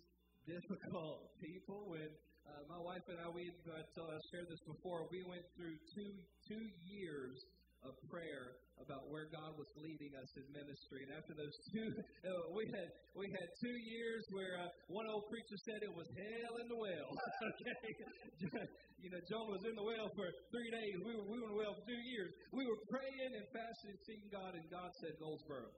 difficult 0.43 1.31
people 1.39 1.89
when 1.89 2.11
uh, 2.47 2.63
my 2.67 2.79
wife 2.79 3.05
and 3.07 3.19
I, 3.23 3.27
we 3.31 3.51
uh, 3.67 3.79
I 3.79 4.17
shared 4.31 4.47
this 4.51 4.63
before. 4.67 5.07
We 5.11 5.23
went 5.23 5.43
through 5.55 5.75
two 5.95 6.11
two 6.47 6.65
years 6.87 7.39
of 7.83 7.95
prayer 8.07 8.55
about 8.79 9.07
where 9.11 9.27
God 9.29 9.53
was 9.59 9.67
leading 9.79 10.15
us 10.15 10.27
in 10.39 10.43
ministry. 10.51 11.03
And 11.07 11.11
after 11.13 11.35
those 11.35 11.55
two, 11.71 11.89
uh, 12.25 12.51
we 12.55 12.67
had 12.71 12.89
we 13.15 13.27
had 13.31 13.47
two 13.59 13.77
years 13.87 14.23
where 14.31 14.59
uh, 14.59 14.67
one 14.91 15.07
old 15.07 15.27
preacher 15.29 15.57
said 15.67 15.83
it 15.83 15.93
was 15.93 16.07
hell 16.15 16.55
in 16.63 16.67
the 16.67 16.79
well. 16.79 17.11
okay, 17.53 17.87
you 19.03 19.09
know, 19.11 19.21
John 19.29 19.47
was 19.51 19.63
in 19.67 19.75
the 19.75 19.85
well 19.85 20.07
for 20.15 20.27
three 20.51 20.71
days. 20.71 20.95
We 21.03 21.11
were 21.15 21.27
we 21.27 21.37
were 21.39 21.47
in 21.47 21.53
the 21.53 21.61
well 21.63 21.75
for 21.75 21.85
two 21.87 22.01
years. 22.11 22.31
We 22.51 22.63
were 22.67 22.79
praying 22.89 23.31
and 23.35 23.45
fasting 23.51 23.95
seeking 24.07 24.31
God, 24.31 24.55
and 24.55 24.65
God 24.71 24.89
said, 25.03 25.15
Goldsboro. 25.19 25.69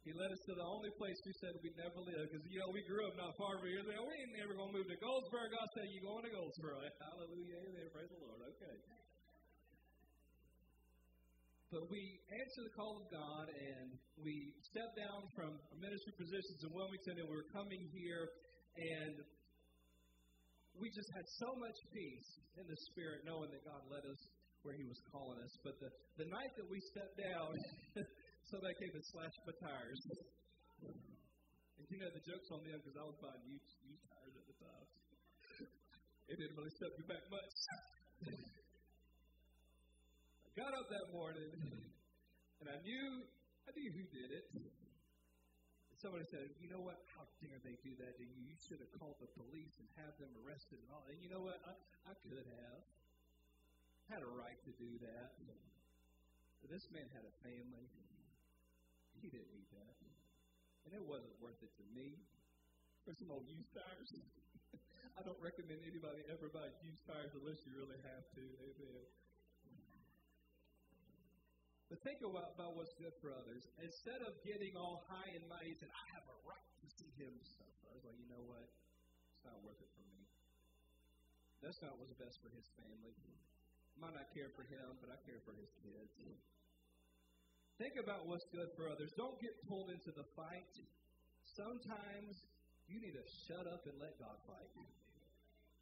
He 0.00 0.16
led 0.16 0.32
us 0.32 0.40
to 0.48 0.56
the 0.56 0.64
only 0.64 0.88
place 0.96 1.16
we 1.28 1.34
said 1.44 1.52
we'd 1.60 1.76
never 1.76 2.00
live 2.00 2.24
because, 2.32 2.40
you 2.48 2.56
know, 2.56 2.72
we 2.72 2.80
grew 2.88 3.04
up 3.04 3.20
not 3.20 3.36
far 3.36 3.60
from 3.60 3.68
here. 3.68 3.84
We 3.84 3.92
ain't 3.92 4.32
never 4.32 4.56
going 4.56 4.72
to 4.72 4.76
move 4.80 4.88
to 4.88 4.96
Goldsboro. 4.96 5.44
God 5.52 5.68
said, 5.76 5.92
you 5.92 6.00
going 6.00 6.24
to 6.24 6.32
Goldsboro. 6.32 6.80
Hallelujah. 7.04 7.60
Amen. 7.68 7.86
Praise 7.92 8.08
the 8.08 8.20
Lord. 8.24 8.40
Okay. 8.56 8.76
But 11.68 11.86
we 11.92 12.18
answered 12.32 12.66
the 12.66 12.74
call 12.74 12.98
of 12.98 13.06
God 13.12 13.46
and 13.52 13.94
we 14.18 14.56
stepped 14.72 14.96
down 14.96 15.28
from 15.36 15.60
ministry 15.78 16.16
positions 16.16 16.64
in 16.64 16.72
Wilmington 16.72 17.20
and 17.20 17.28
we 17.28 17.36
were 17.36 17.52
coming 17.52 17.84
here 17.92 18.26
and 18.74 19.20
we 20.80 20.88
just 20.90 21.12
had 21.14 21.28
so 21.38 21.52
much 21.60 21.78
peace 21.92 22.28
in 22.56 22.64
the 22.66 22.78
spirit 22.90 23.22
knowing 23.28 23.52
that 23.52 23.62
God 23.68 23.84
led 23.86 24.02
us 24.08 24.20
where 24.66 24.74
He 24.74 24.82
was 24.82 24.98
calling 25.12 25.38
us. 25.40 25.52
But 25.62 25.78
the, 25.78 25.92
the 26.18 26.28
night 26.28 26.52
that 26.56 26.68
we 26.68 26.80
stepped 26.90 27.16
down, 27.20 27.54
somebody 28.50 28.74
came 28.82 28.90
and 28.90 29.06
slashed 29.14 29.38
my 29.46 29.54
tires. 29.62 30.02
And 31.80 31.88
you 31.88 31.96
know, 31.96 32.12
the 32.12 32.20
joke's 32.20 32.52
on 32.52 32.60
them 32.60 32.76
because 32.76 32.92
I 32.92 33.08
was 33.08 33.16
buying 33.24 33.40
used, 33.48 33.72
used 33.88 34.04
tires 34.04 34.36
at 34.36 34.44
the 34.44 34.56
time. 34.60 34.84
it 36.28 36.36
didn't 36.36 36.52
really 36.52 36.76
set 36.76 36.92
me 36.92 37.08
back 37.08 37.24
much. 37.32 37.56
I 40.44 40.50
got 40.60 40.76
up 40.76 40.92
that 40.92 41.08
morning 41.16 41.56
and 42.60 42.68
I 42.68 42.76
knew 42.84 43.24
I 43.64 43.72
knew 43.72 43.88
who 43.96 44.04
did 44.12 44.28
it. 44.28 44.44
And 44.52 45.96
somebody 46.04 46.28
said, 46.28 46.52
you 46.60 46.68
know 46.68 46.84
what? 46.84 47.00
How 47.16 47.24
dare 47.40 47.56
they 47.64 47.80
do 47.80 47.96
that 47.96 48.12
to 48.20 48.24
you? 48.28 48.36
You 48.44 48.60
should 48.60 48.84
have 48.84 48.92
called 49.00 49.16
the 49.24 49.32
police 49.40 49.72
and 49.80 49.88
have 50.04 50.12
them 50.20 50.36
arrested 50.44 50.84
and 50.84 50.88
all. 50.92 51.08
And 51.08 51.16
you 51.24 51.32
know 51.32 51.48
what? 51.48 51.56
I, 51.64 51.72
I 52.12 52.14
could 52.28 52.44
have. 52.44 52.84
Had 54.12 54.20
a 54.20 54.30
right 54.36 54.60
to 54.68 54.72
do 54.76 55.00
that. 55.00 55.32
But 56.60 56.68
this 56.68 56.84
man 56.92 57.08
had 57.16 57.24
a 57.24 57.34
family. 57.40 57.88
He 59.20 59.28
didn't 59.28 59.52
need 59.52 59.68
that. 59.76 59.94
And 60.88 60.96
it 60.96 61.04
wasn't 61.04 61.36
worth 61.44 61.60
it 61.60 61.72
to 61.76 61.84
me. 61.92 62.16
For 63.04 63.12
some 63.16 63.32
old 63.32 63.48
used 63.48 63.72
tires. 63.72 64.12
I 65.18 65.24
don't 65.24 65.40
recommend 65.40 65.84
anybody 65.84 66.24
ever 66.28 66.48
buy 66.52 66.68
used 66.80 67.04
tires 67.04 67.32
unless 67.36 67.60
you 67.68 67.72
really 67.76 68.00
have 68.04 68.24
to. 68.36 68.44
Amen. 68.64 69.04
But 71.88 72.00
think 72.06 72.22
about, 72.24 72.54
about 72.56 72.78
what's 72.78 72.94
good 72.96 73.12
for 73.20 73.34
others. 73.34 73.66
Instead 73.82 74.22
of 74.24 74.38
getting 74.46 74.78
all 74.78 75.04
high 75.10 75.32
and 75.36 75.44
mighty, 75.50 75.74
said, 75.76 75.90
I 75.90 76.04
have 76.16 76.24
a 76.28 76.36
right 76.46 76.70
to 76.80 76.88
see 76.96 77.10
him 77.18 77.34
suffer. 77.44 77.84
I 77.90 77.94
was 77.98 78.06
like, 78.06 78.16
you 78.20 78.30
know 78.30 78.44
what? 78.46 78.62
It's 78.62 79.44
not 79.44 79.58
worth 79.64 79.80
it 79.82 79.90
for 79.96 80.04
me. 80.06 80.22
That's 81.60 81.82
not 81.84 81.98
what's 82.00 82.14
best 82.16 82.40
for 82.40 82.48
his 82.54 82.70
family. 82.78 83.12
I 83.20 83.96
might 84.00 84.16
not 84.16 84.32
care 84.32 84.48
for 84.54 84.64
him, 84.64 84.96
but 85.02 85.12
I 85.12 85.18
care 85.28 85.42
for 85.44 85.52
his 85.52 85.68
kids. 85.84 86.16
Think 87.80 87.96
about 87.96 88.28
what's 88.28 88.44
good 88.52 88.68
for 88.76 88.92
others. 88.92 89.08
Don't 89.16 89.40
get 89.40 89.56
pulled 89.64 89.88
into 89.88 90.12
the 90.12 90.28
fight. 90.36 90.76
Sometimes 91.56 92.36
you 92.92 93.00
need 93.00 93.16
to 93.16 93.24
shut 93.48 93.64
up 93.64 93.80
and 93.88 93.96
let 93.96 94.20
God 94.20 94.36
fight. 94.44 94.68
You. 94.76 94.84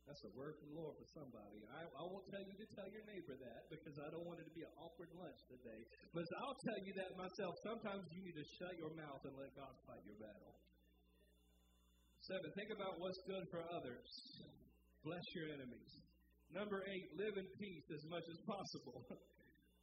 That's 0.06 0.22
a 0.22 0.32
word 0.38 0.54
from 0.62 0.72
the 0.72 0.78
Lord 0.78 0.94
for 0.94 1.08
somebody. 1.10 1.58
I, 1.74 1.84
I 1.84 2.02
won't 2.06 2.24
tell 2.30 2.40
you 2.40 2.54
to 2.54 2.66
tell 2.78 2.86
your 2.86 3.02
neighbor 3.10 3.34
that 3.42 3.66
because 3.66 3.98
I 3.98 4.14
don't 4.14 4.22
want 4.24 4.38
it 4.38 4.46
to 4.46 4.54
be 4.54 4.62
an 4.62 4.70
awkward 4.78 5.10
lunch 5.18 5.42
today. 5.50 5.82
But 6.14 6.22
I'll 6.38 6.56
tell 6.70 6.80
you 6.86 6.94
that 7.02 7.18
myself. 7.18 7.52
Sometimes 7.66 8.06
you 8.14 8.22
need 8.22 8.38
to 8.38 8.46
shut 8.62 8.78
your 8.78 8.94
mouth 8.94 9.20
and 9.26 9.34
let 9.34 9.50
God 9.58 9.74
fight 9.82 10.00
your 10.06 10.16
battle. 10.22 10.54
Seven, 12.30 12.48
think 12.54 12.70
about 12.78 12.94
what's 13.02 13.18
good 13.26 13.42
for 13.50 13.60
others. 13.74 14.06
Bless 15.02 15.26
your 15.34 15.50
enemies. 15.50 15.92
Number 16.54 16.78
eight, 16.86 17.10
live 17.18 17.34
in 17.42 17.48
peace 17.58 17.86
as 17.90 18.06
much 18.06 18.24
as 18.30 18.38
possible. 18.46 19.02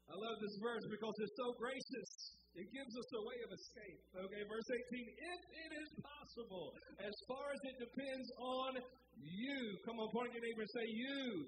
I 0.05 0.15
love 0.15 0.37
this 0.37 0.57
verse 0.61 0.85
because 0.85 1.15
it's 1.17 1.37
so 1.37 1.49
gracious. 1.57 2.09
It 2.55 2.71
gives 2.71 2.93
us 2.95 3.09
a 3.11 3.21
way 3.25 3.39
of 3.43 3.51
escape. 3.51 3.99
Okay, 4.15 4.43
verse 4.47 4.69
18. 4.69 5.01
If 5.01 5.41
it 5.59 5.71
is 5.75 5.89
possible, 5.99 6.71
as 7.03 7.15
far 7.27 7.51
as 7.51 7.61
it 7.67 7.77
depends 7.83 8.27
on 8.39 8.71
you. 9.19 9.59
Come 9.83 9.99
on, 9.99 10.07
point 10.11 10.31
your 10.35 10.43
neighbor 10.43 10.63
and 10.63 10.73
say, 10.75 10.87
You. 10.87 11.47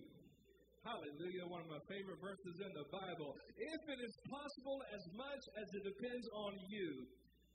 Hallelujah, 0.84 1.44
one 1.52 1.68
of 1.68 1.72
my 1.72 1.84
favorite 1.92 2.20
verses 2.24 2.56
in 2.64 2.72
the 2.72 2.88
Bible. 2.88 3.36
If 3.60 3.82
it 3.92 4.00
is 4.00 4.16
possible, 4.32 4.80
as 4.96 5.04
much 5.20 5.44
as 5.60 5.68
it 5.76 5.84
depends 5.84 6.26
on 6.32 6.56
you, 6.72 7.04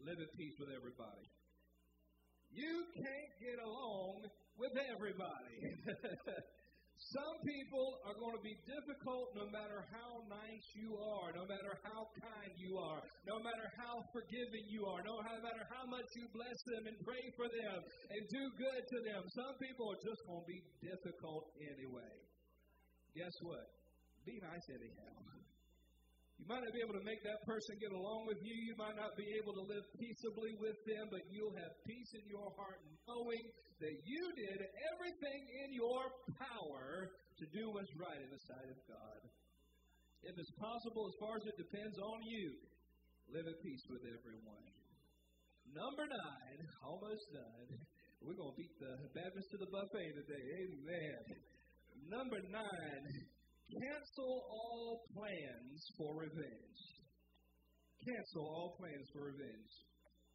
live 0.05 0.21
at 0.21 0.29
peace 0.37 0.53
with 0.61 0.69
everybody. 0.69 1.25
You 2.53 2.85
can't 2.93 3.33
get 3.41 3.57
along 3.65 4.29
with 4.61 4.77
everybody. 4.77 5.57
Some 7.11 7.37
people 7.43 7.99
are 8.07 8.15
going 8.15 8.37
to 8.39 8.45
be 8.47 8.55
difficult 8.63 9.35
no 9.35 9.51
matter 9.51 9.83
how 9.91 10.23
nice 10.31 10.67
you 10.79 10.95
are, 10.95 11.35
no 11.35 11.43
matter 11.51 11.75
how 11.83 12.07
kind 12.15 12.53
you 12.55 12.79
are, 12.79 13.03
no 13.27 13.43
matter 13.43 13.67
how 13.75 14.07
forgiving 14.15 14.65
you 14.71 14.87
are, 14.87 15.03
no 15.03 15.19
matter 15.43 15.67
how 15.67 15.85
much 15.91 16.07
you 16.15 16.31
bless 16.31 16.59
them 16.71 16.87
and 16.87 16.97
pray 17.03 17.25
for 17.35 17.51
them 17.51 17.79
and 17.83 18.23
do 18.31 18.43
good 18.55 18.83
to 18.87 18.99
them. 19.03 19.23
Some 19.35 19.55
people 19.59 19.91
are 19.91 20.03
just 20.05 20.23
going 20.31 20.47
to 20.47 20.51
be 20.51 20.63
difficult 20.79 21.51
anyway. 21.59 22.15
Guess 23.19 23.35
what? 23.43 23.67
Be 24.25 24.39
nice 24.39 24.67
anyhow. 24.71 25.42
You 26.43 26.51
might 26.51 26.67
not 26.67 26.75
be 26.75 26.83
able 26.83 26.99
to 26.99 27.07
make 27.07 27.23
that 27.23 27.39
person 27.47 27.79
get 27.79 27.95
along 27.95 28.27
with 28.27 28.43
you. 28.43 28.51
You 28.51 28.75
might 28.75 28.99
not 28.99 29.15
be 29.15 29.31
able 29.39 29.55
to 29.55 29.63
live 29.63 29.87
peaceably 29.95 30.59
with 30.59 30.75
them, 30.91 31.07
but 31.07 31.23
you'll 31.31 31.55
have 31.55 31.71
peace 31.87 32.11
in 32.19 32.27
your 32.27 32.51
heart 32.59 32.83
knowing 33.07 33.47
that 33.79 33.95
you 34.03 34.23
did 34.35 34.59
everything 34.91 35.41
in 35.63 35.71
your 35.71 36.03
power 36.35 37.15
to 37.15 37.45
do 37.55 37.71
what's 37.71 37.95
right 37.95 38.19
in 38.19 38.27
the 38.27 38.43
sight 38.51 38.67
of 38.75 38.79
God. 38.91 39.21
If 40.27 40.35
it's 40.35 40.51
possible, 40.59 41.07
as 41.07 41.15
far 41.23 41.39
as 41.39 41.47
it 41.47 41.55
depends 41.55 41.95
on 42.03 42.19
you, 42.27 42.59
live 43.31 43.47
at 43.47 43.63
peace 43.63 43.87
with 43.87 44.03
everyone. 44.03 44.67
Number 45.71 46.11
nine, 46.11 46.59
almost 46.91 47.23
done. 47.31 47.71
We're 48.19 48.35
going 48.35 48.51
to 48.51 48.59
beat 48.59 48.75
the 48.83 48.99
Baptist 49.15 49.47
to 49.55 49.63
the 49.63 49.71
buffet 49.71 50.11
today. 50.27 50.47
Amen. 50.59 51.23
Number 52.11 52.43
nine, 52.51 53.31
Cancel 53.73 54.45
all 54.53 55.05
plans 55.17 55.81
for 55.97 56.13
revenge. 56.13 56.81
Cancel 58.05 58.45
all 58.45 58.77
plans 58.77 59.09
for 59.13 59.33
revenge. 59.33 59.73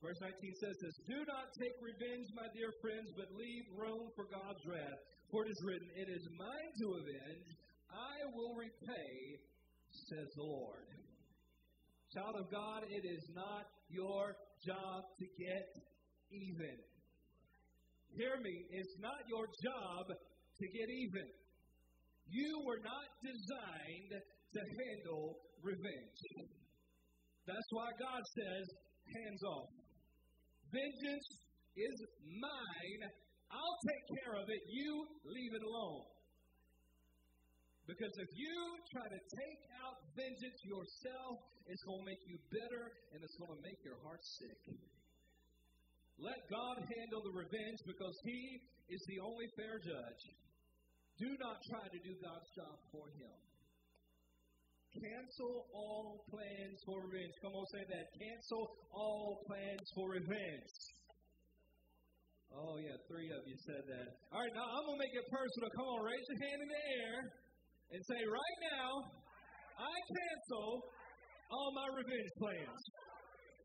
Verse 0.02 0.18
19 0.22 0.54
says 0.62 0.78
this 0.82 0.98
Do 1.06 1.22
not 1.26 1.54
take 1.58 1.74
revenge, 1.82 2.30
my 2.34 2.50
dear 2.54 2.74
friends, 2.82 3.10
but 3.18 3.34
leave 3.34 3.66
room 3.78 4.10
for 4.18 4.26
God's 4.30 4.62
wrath. 4.66 5.02
For 5.30 5.46
it 5.46 5.52
is 5.52 5.62
written, 5.66 5.90
It 5.94 6.10
is 6.10 6.24
mine 6.38 6.72
to 6.82 6.88
avenge, 7.02 7.50
I 7.92 8.26
will 8.34 8.56
repay, 8.56 9.42
says 10.10 10.30
the 10.36 10.44
Lord. 10.46 10.88
Child 12.14 12.36
of 12.40 12.48
God, 12.50 12.88
it 12.88 13.04
is 13.06 13.26
not 13.36 13.68
your 13.90 14.38
job 14.66 15.04
to 15.20 15.26
get 15.38 15.68
even. 16.32 16.78
Hear 18.16 18.40
me, 18.42 18.66
it's 18.72 18.96
not 19.00 19.28
your 19.28 19.46
job 19.62 20.08
to 20.08 20.66
get 20.72 20.90
even. 20.90 21.28
You 22.30 22.62
were 22.66 22.82
not 22.84 23.08
designed 23.24 24.14
to 24.20 24.60
handle 24.60 25.40
revenge. 25.64 26.22
That's 27.48 27.70
why 27.72 27.88
God 28.00 28.22
says, 28.36 28.66
hands 29.16 29.44
off. 29.44 29.72
Vengeance 30.72 31.28
is 31.80 31.96
mine. 32.28 33.02
I'll 33.48 33.80
take 33.88 34.04
care 34.20 34.36
of 34.36 34.46
it. 34.52 34.62
You 34.68 35.08
leave 35.24 35.54
it 35.56 35.64
alone. 35.64 36.04
Because 37.88 38.12
if 38.20 38.32
you 38.36 38.56
try 38.92 39.08
to 39.08 39.22
take 39.32 39.62
out 39.80 39.96
vengeance 40.12 40.60
yourself, 40.68 41.40
it's 41.72 41.84
going 41.88 42.04
to 42.04 42.08
make 42.12 42.24
you 42.28 42.36
bitter 42.52 42.86
and 43.16 43.24
it's 43.24 43.38
going 43.40 43.56
to 43.56 43.64
make 43.64 43.80
your 43.88 43.96
heart 44.04 44.20
sick. 44.20 44.76
Let 46.20 46.36
God 46.52 46.84
handle 46.84 47.24
the 47.24 47.32
revenge 47.32 47.80
because 47.88 48.16
He 48.28 48.60
is 48.92 49.02
the 49.08 49.24
only 49.24 49.48
fair 49.56 49.80
judge. 49.80 50.24
Do 51.18 51.30
not 51.42 51.58
try 51.66 51.86
to 51.90 52.00
do 52.06 52.14
God's 52.22 52.50
job 52.54 52.78
for 52.94 53.10
him. 53.18 53.38
Cancel 54.94 55.66
all 55.74 56.26
plans 56.30 56.78
for 56.86 57.02
revenge. 57.06 57.34
Come 57.42 57.54
on, 57.54 57.66
say 57.74 57.86
that. 57.90 58.06
Cancel 58.18 58.66
all 58.94 59.42
plans 59.46 59.86
for 59.98 60.14
revenge. 60.14 60.74
Oh, 62.54 62.78
yeah, 62.80 62.96
three 63.10 63.30
of 63.34 63.44
you 63.46 63.58
said 63.66 63.84
that. 63.86 64.08
All 64.32 64.42
right, 64.42 64.54
now 64.56 64.66
I'm 64.66 64.84
going 64.88 64.98
to 64.98 65.04
make 65.04 65.14
it 65.14 65.28
personal. 65.30 65.70
Come 65.74 65.88
on, 65.90 66.00
raise 66.06 66.26
your 66.32 66.40
hand 66.48 66.60
in 66.64 66.70
the 66.70 66.84
air 67.02 67.16
and 67.98 68.02
say, 68.08 68.20
right 68.24 68.60
now, 68.78 68.90
I 69.78 69.94
cancel 69.94 70.70
all 71.52 71.70
my 71.76 71.88
revenge 71.92 72.32
plans. 72.40 72.82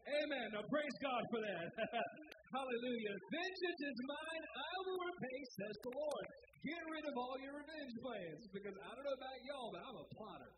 Amen. 0.02 0.46
Now, 0.56 0.64
praise 0.66 0.96
God 0.98 1.22
for 1.30 1.40
that. 1.46 1.68
Hallelujah. 2.58 3.14
Vengeance 3.32 3.82
is 3.86 3.98
mine. 4.02 4.42
I 4.50 4.72
will 4.82 5.00
repay, 5.08 5.38
says 5.62 5.76
the 5.78 5.92
Lord. 5.94 6.26
Get 6.62 6.78
rid 6.86 7.02
of 7.10 7.18
all 7.18 7.34
your 7.42 7.58
revenge 7.58 7.90
plans 7.98 8.46
because 8.54 8.78
I 8.78 8.94
don't 8.94 9.02
know 9.02 9.18
about 9.18 9.34
y'all, 9.42 9.74
but 9.74 9.82
I'm 9.82 9.98
a 9.98 10.06
plotter. 10.14 10.54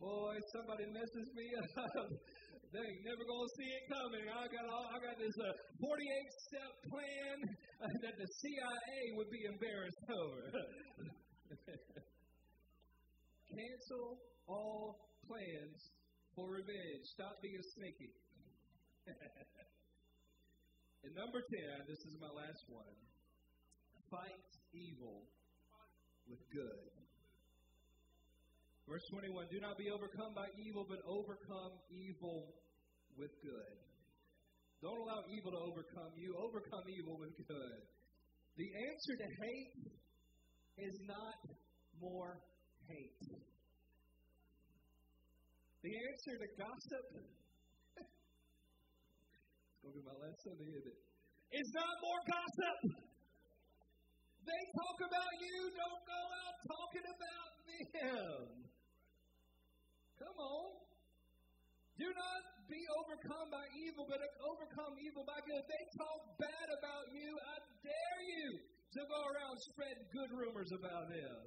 Boy, 0.00 0.40
somebody 0.56 0.88
messes 0.88 1.28
me 1.36 1.52
up. 1.60 2.08
they 2.72 2.80
ain't 2.80 3.04
never 3.04 3.28
gonna 3.28 3.52
see 3.60 3.68
it 3.68 3.84
coming. 3.92 4.24
I 4.24 4.48
got 4.48 4.64
all, 4.72 4.88
I 4.88 4.96
got 5.04 5.20
this 5.20 5.36
uh, 5.36 5.52
48 5.84 6.00
step 6.48 6.72
plan 6.88 7.36
uh, 7.76 7.92
that 8.08 8.16
the 8.16 8.24
CIA 8.40 9.20
would 9.20 9.28
be 9.28 9.44
embarrassed 9.44 10.00
over. 10.16 10.48
Cancel 13.52 14.16
all 14.48 14.96
plans 15.28 15.76
for 16.32 16.48
revenge. 16.48 17.04
Stop 17.20 17.36
being 17.44 17.60
sneaky. 17.76 18.16
and 21.04 21.12
number 21.12 21.44
10, 21.44 21.84
this 21.84 22.00
is 22.08 22.16
my 22.16 22.32
last 22.32 22.64
one. 22.72 22.96
Fight 24.08 24.40
evil 24.72 25.33
with 26.28 26.40
good. 26.52 26.90
Verse 28.88 29.04
21 29.10 29.46
Do 29.50 29.60
not 29.60 29.78
be 29.78 29.88
overcome 29.90 30.34
by 30.34 30.48
evil, 30.60 30.84
but 30.88 31.00
overcome 31.08 31.72
evil 31.90 32.54
with 33.16 33.32
good. 33.42 33.74
Don't 34.82 35.00
allow 35.00 35.24
evil 35.32 35.52
to 35.52 35.60
overcome 35.64 36.12
you, 36.16 36.36
overcome 36.36 36.84
evil 36.92 37.16
with 37.16 37.32
good. 37.48 37.80
The 38.56 38.68
answer 38.68 39.14
to 39.16 39.28
hate 39.40 39.74
is 40.76 40.94
not 41.08 41.40
more 42.00 42.38
hate. 42.88 43.24
The 45.82 45.92
answer 45.92 46.34
to 46.36 46.48
gossip 46.60 47.06
it's 49.84 49.92
going 49.92 49.92
to 49.92 50.00
be 50.00 50.08
my 50.08 50.16
last 50.16 50.40
Sunday, 50.40 50.64
isn't 50.72 50.96
it? 50.96 51.00
It's 51.52 51.72
not 51.76 51.92
more 52.00 52.20
gossip. 52.24 53.04
They 54.44 54.62
talk 54.76 54.98
about 55.08 55.32
you, 55.40 55.56
don't 55.72 56.04
go 56.04 56.22
out 56.44 56.54
talking 56.68 57.06
about 57.08 57.50
them. 57.64 58.64
Come 60.20 60.38
on. 60.38 60.68
Do 61.94 62.08
not 62.10 62.42
be 62.68 62.80
overcome 62.98 63.48
by 63.54 63.64
evil, 63.86 64.04
but 64.04 64.18
overcome 64.42 64.98
evil 65.00 65.22
by 65.24 65.38
good. 65.46 65.62
They 65.64 65.84
talk 65.96 66.20
bad 66.42 66.68
about 66.74 67.06
you. 67.14 67.30
I 67.38 67.56
dare 67.86 68.22
you 68.34 68.46
to 68.58 69.00
go 69.06 69.20
around 69.30 69.56
spreading 69.70 70.06
good 70.10 70.30
rumors 70.34 70.70
about 70.74 71.06
them. 71.08 71.38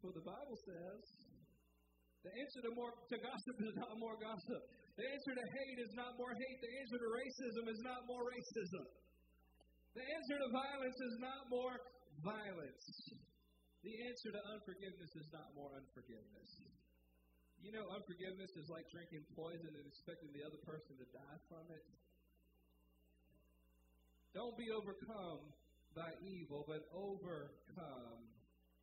What 0.00 0.14
the 0.16 0.24
Bible 0.24 0.58
says. 0.64 1.02
The 2.20 2.32
answer 2.36 2.60
to 2.68 2.72
more 2.76 2.92
to 2.92 3.16
gossip 3.16 3.56
is 3.64 3.74
not 3.80 3.96
more 3.96 4.16
gossip. 4.20 4.60
The 5.00 5.06
answer 5.08 5.32
to 5.40 5.44
hate 5.56 5.78
is 5.80 5.92
not 5.96 6.20
more 6.20 6.36
hate. 6.36 6.58
The 6.60 6.72
answer 6.84 6.98
to 7.00 7.08
racism 7.16 7.64
is 7.72 7.80
not 7.80 8.04
more 8.04 8.28
racism. 8.28 8.84
The 9.94 10.04
answer 10.06 10.36
to 10.38 10.48
violence 10.54 10.98
is 11.02 11.16
not 11.18 11.50
more 11.50 11.74
violence. 12.22 12.86
The 13.82 13.94
answer 14.06 14.30
to 14.30 14.40
unforgiveness 14.54 15.12
is 15.18 15.26
not 15.34 15.50
more 15.56 15.72
unforgiveness. 15.74 16.50
You 17.60 17.72
know, 17.76 17.90
unforgiveness 17.92 18.52
is 18.56 18.70
like 18.72 18.88
drinking 18.88 19.26
poison 19.36 19.72
and 19.72 19.84
expecting 19.84 20.32
the 20.32 20.46
other 20.46 20.60
person 20.64 20.96
to 20.96 21.06
die 21.12 21.40
from 21.50 21.64
it. 21.74 21.84
Don't 24.32 24.54
be 24.54 24.70
overcome 24.70 25.42
by 25.92 26.14
evil, 26.22 26.62
but 26.70 26.86
overcome 26.94 28.30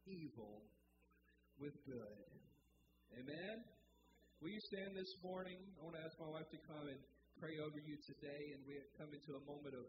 evil 0.06 0.68
with 1.56 1.74
good. 1.88 2.28
Amen? 3.16 3.64
Will 4.44 4.54
you 4.54 4.62
stand 4.70 4.94
this 4.94 5.10
morning? 5.24 5.58
I 5.80 5.88
want 5.88 5.96
to 5.96 6.04
ask 6.04 6.14
my 6.20 6.30
wife 6.30 6.52
to 6.52 6.60
come 6.68 6.86
and 6.92 7.00
pray 7.40 7.58
over 7.64 7.80
you 7.80 7.96
today, 8.06 8.54
and 8.54 8.62
we 8.68 8.76
have 8.76 8.92
come 9.00 9.10
into 9.10 9.40
a 9.40 9.44
moment 9.48 9.74
of 9.74 9.88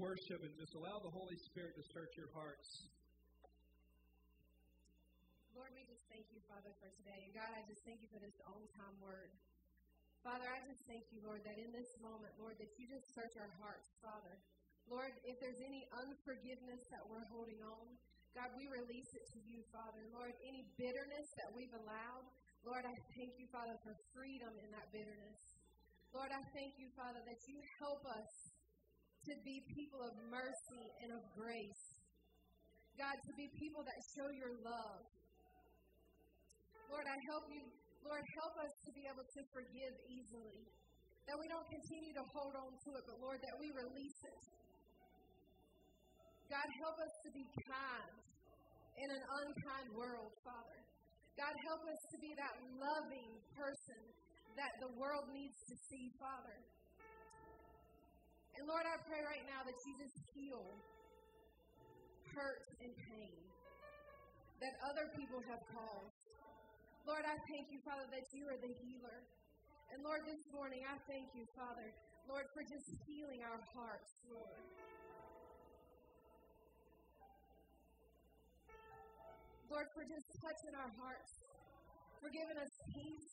worship 0.00 0.40
and 0.40 0.56
just 0.56 0.72
allow 0.72 0.96
the 1.04 1.12
Holy 1.12 1.36
Spirit 1.36 1.76
to 1.76 1.84
search 1.92 2.16
your 2.16 2.32
hearts. 2.32 2.88
Lord, 5.52 5.76
we 5.76 5.84
just 5.84 6.00
thank 6.08 6.24
you, 6.32 6.40
Father, 6.48 6.72
for 6.80 6.88
today. 7.04 7.20
And 7.28 7.36
God, 7.36 7.52
I 7.52 7.60
just 7.68 7.84
thank 7.84 8.00
you 8.00 8.08
for 8.08 8.16
this 8.16 8.34
on 8.48 8.64
time 8.80 8.96
word. 9.04 9.28
Father, 10.24 10.48
I 10.48 10.60
just 10.64 10.80
thank 10.88 11.04
you, 11.12 11.20
Lord, 11.20 11.44
that 11.44 11.60
in 11.60 11.68
this 11.72 11.92
moment, 12.00 12.32
Lord, 12.40 12.56
that 12.56 12.72
you 12.80 12.88
just 12.88 13.12
search 13.12 13.36
our 13.36 13.52
hearts, 13.60 13.92
Father. 14.00 14.40
Lord, 14.88 15.12
if 15.28 15.36
there's 15.40 15.60
any 15.60 15.84
unforgiveness 15.92 16.80
that 16.92 17.04
we're 17.04 17.28
holding 17.28 17.60
on, 17.60 17.84
God, 18.32 18.48
we 18.56 18.68
release 18.72 19.10
it 19.12 19.24
to 19.36 19.40
you, 19.44 19.60
Father. 19.68 20.00
Lord, 20.16 20.32
any 20.44 20.64
bitterness 20.80 21.28
that 21.44 21.52
we've 21.52 21.72
allowed, 21.76 22.24
Lord, 22.64 22.84
I 22.88 22.96
thank 23.16 23.36
you, 23.36 23.48
Father, 23.52 23.76
for 23.84 23.92
freedom 24.16 24.52
in 24.64 24.70
that 24.72 24.88
bitterness. 24.92 25.40
Lord, 26.12 26.32
I 26.32 26.42
thank 26.56 26.74
you, 26.76 26.88
Father, 26.98 27.20
that 27.22 27.40
you 27.46 27.60
help 27.78 28.02
us 28.06 28.49
to 29.28 29.34
be 29.44 29.60
people 29.76 30.00
of 30.00 30.12
mercy 30.32 30.84
and 31.04 31.12
of 31.12 31.22
grace. 31.36 31.84
God, 32.96 33.16
to 33.16 33.32
be 33.36 33.48
people 33.56 33.84
that 33.84 33.98
show 34.16 34.28
your 34.32 34.54
love. 34.64 35.02
Lord, 36.88 37.06
I 37.06 37.16
help 37.30 37.46
you, 37.52 37.62
Lord, 38.02 38.24
help 38.42 38.54
us 38.64 38.72
to 38.86 38.90
be 38.92 39.04
able 39.06 39.24
to 39.24 39.40
forgive 39.52 39.94
easily. 40.08 40.62
That 41.28 41.36
we 41.38 41.46
don't 41.46 41.68
continue 41.68 42.12
to 42.16 42.24
hold 42.34 42.54
on 42.58 42.72
to 42.74 42.90
it, 42.98 43.04
but 43.06 43.16
Lord, 43.22 43.38
that 43.44 43.56
we 43.60 43.70
release 43.70 44.20
it. 44.26 44.42
God, 46.50 46.66
help 46.82 46.98
us 46.98 47.14
to 47.24 47.30
be 47.30 47.46
kind 47.62 48.14
in 48.98 49.08
an 49.14 49.22
unkind 49.22 49.86
world, 49.94 50.34
Father. 50.42 50.80
God, 51.38 51.54
help 51.70 51.82
us 51.86 52.00
to 52.10 52.16
be 52.18 52.34
that 52.34 52.54
loving 52.74 53.30
person 53.54 54.02
that 54.58 54.72
the 54.82 54.90
world 54.98 55.30
needs 55.30 55.56
to 55.70 55.74
see, 55.88 56.10
Father. 56.18 56.58
And 58.60 58.68
Lord, 58.68 58.84
I 58.84 59.00
pray 59.08 59.24
right 59.24 59.40
now 59.48 59.64
that 59.64 59.80
you 59.88 59.96
just 59.96 60.20
heal 60.36 60.60
hurt 62.36 62.68
and 62.84 62.92
pain 63.08 63.40
that 64.60 64.76
other 64.84 65.08
people 65.16 65.40
have 65.48 65.64
caused. 65.72 66.20
Lord, 67.08 67.24
I 67.24 67.40
thank 67.48 67.72
you, 67.72 67.80
Father, 67.88 68.04
that 68.12 68.28
you 68.36 68.44
are 68.52 68.60
the 68.60 68.68
healer. 68.84 69.24
And 69.88 70.04
Lord, 70.04 70.28
this 70.28 70.44
morning 70.52 70.84
I 70.84 71.00
thank 71.08 71.32
you, 71.32 71.48
Father, 71.56 71.88
Lord, 72.28 72.52
for 72.52 72.60
just 72.60 72.84
healing 73.08 73.40
our 73.48 73.64
hearts, 73.72 74.12
Lord. 74.28 74.60
Lord, 79.72 79.88
for 79.96 80.04
just 80.04 80.28
touching 80.36 80.76
our 80.76 80.92
hearts, 81.00 81.32
for 82.20 82.28
giving 82.28 82.60
us 82.60 82.72
peace. 82.92 83.32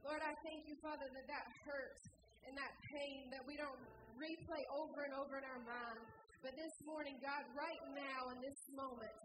Lord, 0.00 0.24
I 0.24 0.32
thank 0.48 0.64
you, 0.64 0.80
Father, 0.80 1.12
that 1.12 1.28
that 1.28 1.44
hurt 1.68 2.00
and 2.48 2.56
that 2.56 2.72
pain 2.88 3.28
that 3.36 3.44
we 3.44 3.60
don't 3.60 3.99
replay 4.20 4.64
over 4.76 5.08
and 5.08 5.14
over 5.16 5.40
in 5.40 5.46
our 5.48 5.64
mind. 5.64 6.04
But 6.44 6.52
this 6.56 6.76
morning, 6.84 7.16
God, 7.24 7.42
right 7.56 7.84
now 7.96 8.20
in 8.36 8.38
this 8.44 8.60
moment, 8.76 9.16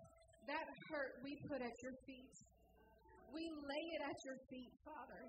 that 0.47 0.65
hurt 0.87 1.19
we 1.19 1.35
put 1.51 1.59
at 1.59 1.75
your 1.83 1.95
feet. 2.07 2.35
We 3.35 3.43
lay 3.51 3.85
it 3.99 4.01
at 4.07 4.19
your 4.23 4.39
feet, 4.47 4.71
Father. 4.87 5.21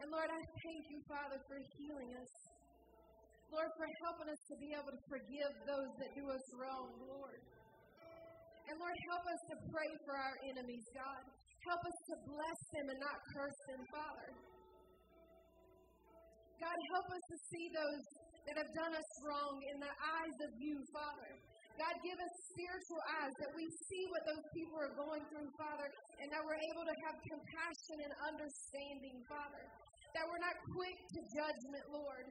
And 0.00 0.12
Lord, 0.12 0.28
I 0.28 0.40
thank 0.40 0.82
you, 0.92 1.00
Father, 1.08 1.38
for 1.48 1.56
healing 1.78 2.10
us. 2.20 2.32
Lord, 3.52 3.70
for 3.76 3.88
helping 4.08 4.28
us 4.32 4.42
to 4.48 4.56
be 4.60 4.72
able 4.72 4.92
to 4.92 5.02
forgive 5.08 5.52
those 5.68 5.92
that 6.00 6.10
do 6.16 6.24
us 6.28 6.46
wrong, 6.56 6.88
Lord. 7.04 7.40
And 8.68 8.76
Lord, 8.80 8.96
help 9.12 9.24
us 9.28 9.42
to 9.52 9.56
pray 9.68 9.90
for 10.08 10.16
our 10.16 10.36
enemies, 10.48 10.86
God. 10.96 11.22
Help 11.68 11.82
us 11.84 11.98
to 12.08 12.14
bless 12.26 12.60
them 12.74 12.86
and 12.88 12.98
not 12.98 13.16
curse 13.36 13.60
them, 13.68 13.82
Father. 13.92 14.30
God, 16.58 16.78
help 16.94 17.08
us 17.12 17.24
to 17.30 17.36
see 17.52 17.66
those 17.74 18.21
that 18.46 18.56
have 18.58 18.72
done 18.74 18.92
us 18.94 19.10
wrong 19.22 19.56
in 19.70 19.76
the 19.78 19.94
eyes 19.94 20.36
of 20.42 20.52
you, 20.58 20.76
Father. 20.90 21.30
God, 21.80 21.94
give 22.04 22.18
us 22.20 22.34
spiritual 22.52 23.00
eyes 23.22 23.34
that 23.40 23.52
we 23.56 23.64
see 23.88 24.04
what 24.12 24.22
those 24.28 24.44
people 24.52 24.76
are 24.76 24.92
going 24.92 25.24
through, 25.32 25.48
Father, 25.56 25.88
and 26.20 26.28
that 26.28 26.42
we're 26.44 26.60
able 26.60 26.84
to 26.84 26.96
have 27.08 27.16
compassion 27.24 27.96
and 28.04 28.12
understanding, 28.28 29.16
Father. 29.24 29.64
That 30.12 30.28
we're 30.28 30.44
not 30.44 30.56
quick 30.76 30.98
to 31.00 31.20
judgment, 31.32 31.84
Lord. 31.88 32.28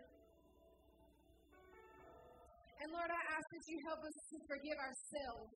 And 2.81 2.89
Lord, 2.93 3.09
I 3.09 3.21
ask 3.33 3.45
that 3.49 3.65
you 3.65 3.77
help 3.89 4.01
us 4.05 4.17
to 4.29 4.37
forgive 4.45 4.77
ourselves 4.77 5.53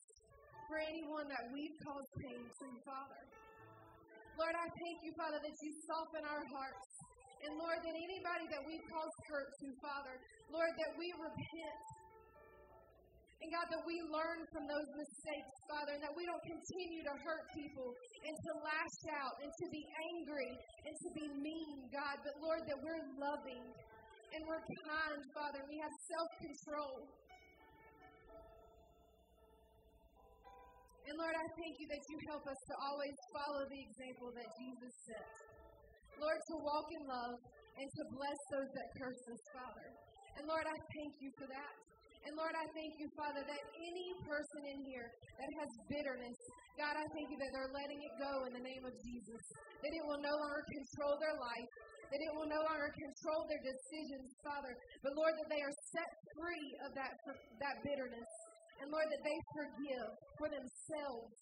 for 0.65 0.77
anyone 0.81 1.29
that 1.29 1.45
we've 1.53 1.77
caused 1.85 2.11
pain 2.21 2.41
to, 2.41 2.67
Father. 2.85 3.21
Lord, 4.35 4.55
I 4.57 4.67
thank 4.67 4.97
you, 5.05 5.13
Father, 5.15 5.39
that 5.39 5.57
you 5.61 5.71
soften 5.85 6.23
our 6.25 6.43
hearts. 6.49 6.94
And 7.45 7.61
Lord, 7.61 7.77
that 7.77 7.93
anybody 7.93 8.45
that 8.49 8.63
we've 8.65 8.81
caused 8.89 9.19
hurt 9.29 9.53
to, 9.53 9.67
Father, 9.77 10.17
Lord, 10.49 10.73
that 10.81 10.97
we 10.97 11.13
repent. 11.13 11.85
And 13.45 13.53
God, 13.53 13.69
that 13.69 13.85
we 13.85 14.01
learn 14.09 14.41
from 14.49 14.65
those 14.65 14.89
mistakes, 14.97 15.53
Father, 15.69 15.93
and 15.93 16.01
that 16.01 16.15
we 16.17 16.25
don't 16.25 16.41
continue 16.41 17.05
to 17.05 17.13
hurt 17.21 17.45
people 17.53 17.93
and 18.25 18.33
to 18.33 18.51
lash 18.65 18.99
out 19.21 19.35
and 19.45 19.51
to 19.53 19.65
be 19.69 19.83
angry 19.85 20.49
and 20.89 20.93
to 20.97 21.09
be 21.13 21.25
mean, 21.37 21.85
God, 21.93 22.17
but 22.25 22.33
Lord, 22.41 22.65
that 22.65 22.79
we're 22.81 23.05
loving 23.21 23.61
and 24.33 24.41
we're 24.49 24.65
kind, 24.65 25.21
Father, 25.37 25.61
and 25.61 25.69
we 25.69 25.77
have 25.77 25.93
self 26.09 26.29
control. 26.41 26.95
And 31.05 31.13
Lord, 31.21 31.35
I 31.37 31.45
thank 31.53 31.77
you 31.77 31.87
that 31.93 32.01
you 32.09 32.17
help 32.33 32.49
us 32.49 32.57
to 32.57 32.75
always 32.81 33.13
follow 33.29 33.61
the 33.69 33.77
example 33.77 34.33
that 34.33 34.49
Jesus 34.57 34.93
set. 35.05 35.44
Lord, 36.19 36.39
to 36.39 36.55
walk 36.63 36.87
in 36.91 37.03
love 37.07 37.37
and 37.75 37.87
to 37.87 38.03
bless 38.15 38.39
those 38.51 38.71
that 38.71 38.87
curse 38.99 39.23
us, 39.31 39.43
Father. 39.51 39.87
And 40.39 40.43
Lord, 40.47 40.67
I 40.67 40.77
thank 40.95 41.13
you 41.19 41.31
for 41.39 41.47
that. 41.47 41.73
And 42.25 42.33
Lord, 42.33 42.57
I 42.57 42.65
thank 42.73 42.97
you, 42.97 43.05
Father, 43.13 43.45
that 43.45 43.63
any 43.77 44.09
person 44.25 44.61
in 44.73 44.81
here 44.81 45.13
that 45.37 45.51
has 45.61 45.69
bitterness, 45.85 46.39
God, 46.73 46.97
I 46.97 47.05
thank 47.13 47.29
you 47.29 47.37
that 47.37 47.53
they're 47.53 47.69
letting 47.69 48.01
it 48.01 48.13
go 48.17 48.49
in 48.49 48.51
the 48.57 48.65
name 48.65 48.81
of 48.81 48.97
Jesus. 48.97 49.43
That 49.85 49.93
it 49.93 50.03
will 50.09 50.17
no 50.17 50.33
longer 50.33 50.65
control 50.65 51.21
their 51.21 51.37
life, 51.37 51.69
that 52.09 52.17
it 52.17 52.31
will 52.33 52.49
no 52.49 52.65
longer 52.65 52.89
control 52.97 53.45
their 53.45 53.61
decisions, 53.61 54.33
Father. 54.41 54.73
But 55.05 55.13
Lord, 55.13 55.37
that 55.37 55.49
they 55.53 55.61
are 55.61 55.75
set 55.93 56.09
free 56.33 56.67
of 56.89 56.97
that, 56.97 57.13
that 57.61 57.75
bitterness. 57.85 58.31
And 58.81 58.89
Lord, 58.89 59.05
that 59.05 59.21
they 59.21 59.37
forgive 59.53 60.09
for 60.41 60.49
themselves, 60.49 61.37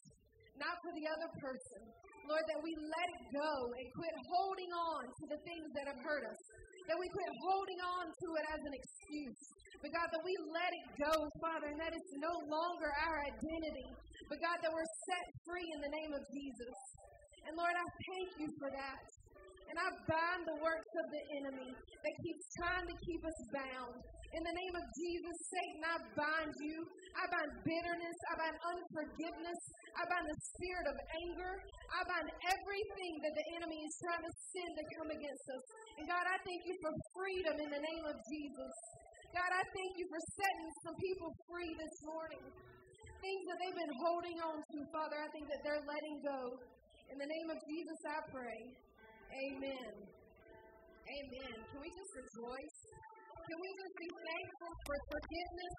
not 0.59 0.75
for 0.83 0.91
the 0.99 1.05
other 1.07 1.29
person. 1.39 1.81
Lord, 2.27 2.45
that 2.47 2.61
we 2.63 2.71
let 2.77 3.07
it 3.19 3.23
go 3.35 3.51
and 3.75 3.85
quit 3.93 4.15
holding 4.31 4.71
on 4.71 5.03
to 5.07 5.23
the 5.27 5.39
things 5.43 5.67
that 5.75 5.85
have 5.91 5.99
hurt 5.99 6.23
us. 6.23 6.41
That 6.87 6.99
we 6.99 7.07
quit 7.07 7.31
holding 7.43 7.79
on 7.83 8.05
to 8.11 8.27
it 8.39 8.45
as 8.51 8.61
an 8.63 8.73
excuse. 8.75 9.39
But 9.83 9.91
God, 9.91 10.07
that 10.11 10.23
we 10.23 10.33
let 10.51 10.71
it 10.71 10.87
go, 10.99 11.13
Father, 11.43 11.67
and 11.71 11.79
that 11.79 11.91
it's 11.91 12.13
no 12.19 12.33
longer 12.47 12.87
our 12.87 13.17
identity. 13.27 13.89
But 14.31 14.39
God, 14.39 14.57
that 14.63 14.71
we're 14.71 14.93
set 15.11 15.25
free 15.43 15.67
in 15.75 15.79
the 15.83 15.91
name 15.91 16.11
of 16.15 16.23
Jesus. 16.31 16.75
And 17.43 17.59
Lord, 17.59 17.75
I 17.75 17.83
thank 17.83 18.29
you 18.39 18.49
for 18.55 18.71
that. 18.71 19.12
And 19.73 19.81
I 19.81 19.89
bind 20.05 20.45
the 20.45 20.61
works 20.61 20.93
of 21.01 21.05
the 21.09 21.23
enemy 21.33 21.73
that 21.73 22.13
keeps 22.21 22.45
trying 22.61 22.85
to 22.85 22.93
keep 23.09 23.25
us 23.25 23.39
bound. 23.49 23.97
In 24.37 24.41
the 24.45 24.53
name 24.53 24.75
of 24.77 24.85
Jesus, 25.01 25.33
Satan, 25.49 25.81
I 25.81 25.97
bind 26.13 26.53
you. 26.61 26.77
I 27.17 27.25
bind 27.25 27.49
bitterness. 27.65 28.17
I 28.29 28.33
bind 28.37 28.57
unforgiveness. 28.69 29.61
I 29.97 30.05
bind 30.05 30.29
the 30.29 30.37
spirit 30.53 30.85
of 30.93 30.97
anger. 31.25 31.53
I 31.89 32.05
bind 32.05 32.29
everything 32.53 33.13
that 33.25 33.33
the 33.33 33.45
enemy 33.57 33.81
is 33.81 33.93
trying 33.97 34.21
to 34.21 34.33
send 34.53 34.71
to 34.77 34.85
come 34.93 35.09
against 35.09 35.45
us. 35.57 35.65
And 35.97 36.05
God, 36.05 36.21
I 36.21 36.37
thank 36.45 36.61
you 36.69 36.77
for 36.77 36.93
freedom 37.17 37.55
in 37.57 37.69
the 37.73 37.81
name 37.81 38.05
of 38.05 38.17
Jesus. 38.29 38.73
God, 39.33 39.51
I 39.57 39.63
thank 39.73 39.97
you 39.97 40.05
for 40.05 40.21
setting 40.37 40.69
some 40.85 40.97
people 41.01 41.33
free 41.49 41.73
this 41.81 41.97
morning. 42.05 42.45
Things 43.25 43.43
that 43.49 43.57
they've 43.57 43.79
been 43.81 43.97
holding 44.05 44.37
on 44.37 44.57
to, 44.61 44.77
Father, 44.93 45.17
I 45.17 45.29
think 45.33 45.49
that 45.49 45.65
they're 45.65 45.81
letting 45.81 46.17
go. 46.21 46.61
In 47.09 47.17
the 47.17 47.25
name 47.25 47.49
of 47.49 47.57
Jesus, 47.65 47.99
I 48.05 48.21
pray. 48.29 48.92
Amen. 49.31 49.93
Amen. 51.03 51.55
Can 51.71 51.79
we 51.79 51.89
just 51.93 52.11
rejoice? 52.15 52.77
Can 53.43 53.57
we 53.59 53.69
just 53.75 53.95
be 53.99 54.09
thankful 54.09 54.73
for 54.87 54.97
forgiveness? 55.13 55.77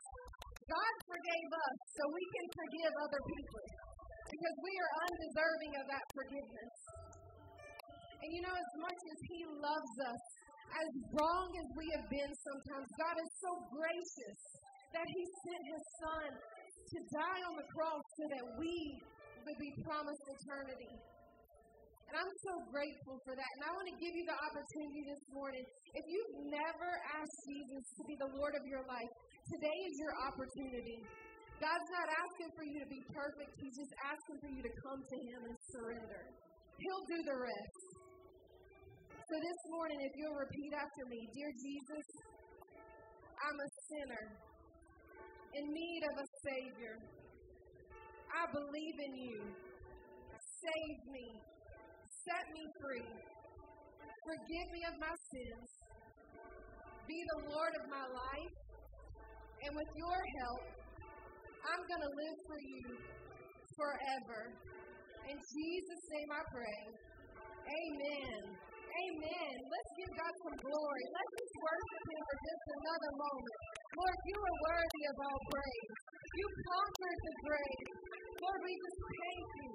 God 0.64 0.94
forgave 1.04 1.50
us 1.52 1.76
so 1.96 2.02
we 2.08 2.24
can 2.24 2.46
forgive 2.56 2.92
other 3.04 3.22
people 3.24 3.64
because 4.32 4.56
we 4.64 4.72
are 4.80 4.92
undeserving 5.04 5.72
of 5.80 5.84
that 5.92 6.04
forgiveness. 6.16 6.74
And 8.24 8.28
you 8.32 8.40
know, 8.40 8.56
as 8.56 8.72
much 8.80 9.00
as 9.12 9.18
He 9.28 9.40
loves 9.60 9.94
us, 10.08 10.22
as 10.74 10.90
wrong 11.12 11.48
as 11.52 11.68
we 11.76 11.86
have 12.00 12.06
been 12.08 12.32
sometimes, 12.32 12.88
God 12.96 13.16
is 13.20 13.30
so 13.44 13.52
gracious 13.68 14.40
that 14.96 15.06
He 15.08 15.22
sent 15.44 15.62
His 15.68 15.84
Son 16.00 16.28
to 16.32 16.98
die 17.12 17.42
on 17.48 17.54
the 17.60 17.68
cross 17.72 18.04
so 18.16 18.24
that 18.28 18.44
we 18.60 18.74
would 19.44 19.60
be 19.60 19.72
promised 19.84 20.24
eternity. 20.24 20.92
And 22.14 22.22
I'm 22.22 22.38
so 22.46 22.54
grateful 22.70 23.18
for 23.26 23.34
that. 23.34 23.50
And 23.58 23.62
I 23.66 23.74
want 23.74 23.90
to 23.90 23.98
give 23.98 24.14
you 24.14 24.22
the 24.22 24.38
opportunity 24.38 25.02
this 25.02 25.18
morning. 25.34 25.66
If 25.98 26.04
you've 26.06 26.46
never 26.46 26.90
asked 27.10 27.38
Jesus 27.42 27.82
to 27.90 28.02
be 28.06 28.14
the 28.22 28.30
Lord 28.38 28.54
of 28.54 28.62
your 28.70 28.86
life, 28.86 29.10
today 29.50 29.78
is 29.90 29.98
your 29.98 30.14
opportunity. 30.22 31.02
God's 31.58 31.90
not 31.90 32.06
asking 32.06 32.54
for 32.54 32.62
you 32.62 32.78
to 32.78 32.86
be 32.86 33.02
perfect, 33.10 33.50
He's 33.58 33.74
just 33.74 33.90
asking 34.06 34.38
for 34.46 34.46
you 34.46 34.62
to 34.62 34.72
come 34.86 35.02
to 35.02 35.18
Him 35.26 35.40
and 35.42 35.58
surrender. 35.74 36.22
He'll 36.78 37.06
do 37.10 37.18
the 37.18 37.34
rest. 37.34 37.82
So 39.10 39.34
this 39.34 39.60
morning, 39.74 39.98
if 40.06 40.14
you'll 40.14 40.38
repeat 40.38 40.70
after 40.70 41.10
me 41.10 41.18
Dear 41.34 41.50
Jesus, 41.50 42.06
I'm 43.42 43.58
a 43.58 43.70
sinner 43.90 44.24
in 45.50 45.64
need 45.66 46.02
of 46.14 46.14
a 46.22 46.26
Savior. 46.46 46.94
I 48.30 48.46
believe 48.54 48.96
in 49.02 49.12
you. 49.18 49.38
Save 50.62 50.98
me. 51.10 51.53
Set 52.24 52.44
me 52.56 52.64
free. 52.80 53.10
Forgive 54.24 54.66
me 54.72 54.80
of 54.88 54.96
my 54.96 55.12
sins. 55.28 55.68
Be 57.04 57.20
the 57.20 57.40
Lord 57.52 57.72
of 57.76 57.84
my 57.92 58.06
life. 58.08 58.54
And 59.64 59.72
with 59.76 59.92
your 59.92 60.20
help, 60.40 60.64
I'm 61.68 61.82
going 61.84 62.04
to 62.04 62.12
live 62.16 62.38
for 62.48 62.58
you 62.64 62.84
forever. 63.76 64.40
In 65.28 65.36
Jesus' 65.36 66.04
name 66.16 66.30
I 66.32 66.42
pray. 66.48 66.80
Amen. 67.64 68.40
Amen. 68.54 69.54
Let's 69.68 69.92
give 70.00 70.12
God 70.16 70.34
some 70.48 70.58
glory. 70.64 71.04
Let's 71.12 71.32
just 71.44 71.54
worship 71.60 72.04
Him 72.08 72.20
for 72.24 72.36
just 72.40 72.64
another 72.72 73.12
moment. 73.20 73.58
Lord, 74.00 74.18
you 74.32 74.38
are 74.40 74.58
worthy 74.64 75.02
of 75.12 75.16
all 75.28 75.40
praise. 75.52 75.92
You 76.40 76.46
conquered 76.72 77.20
the 77.20 77.34
grave. 77.44 77.88
Lord, 78.40 78.60
we 78.64 78.72
just 78.80 79.00
thank 79.12 79.48
you. 79.60 79.73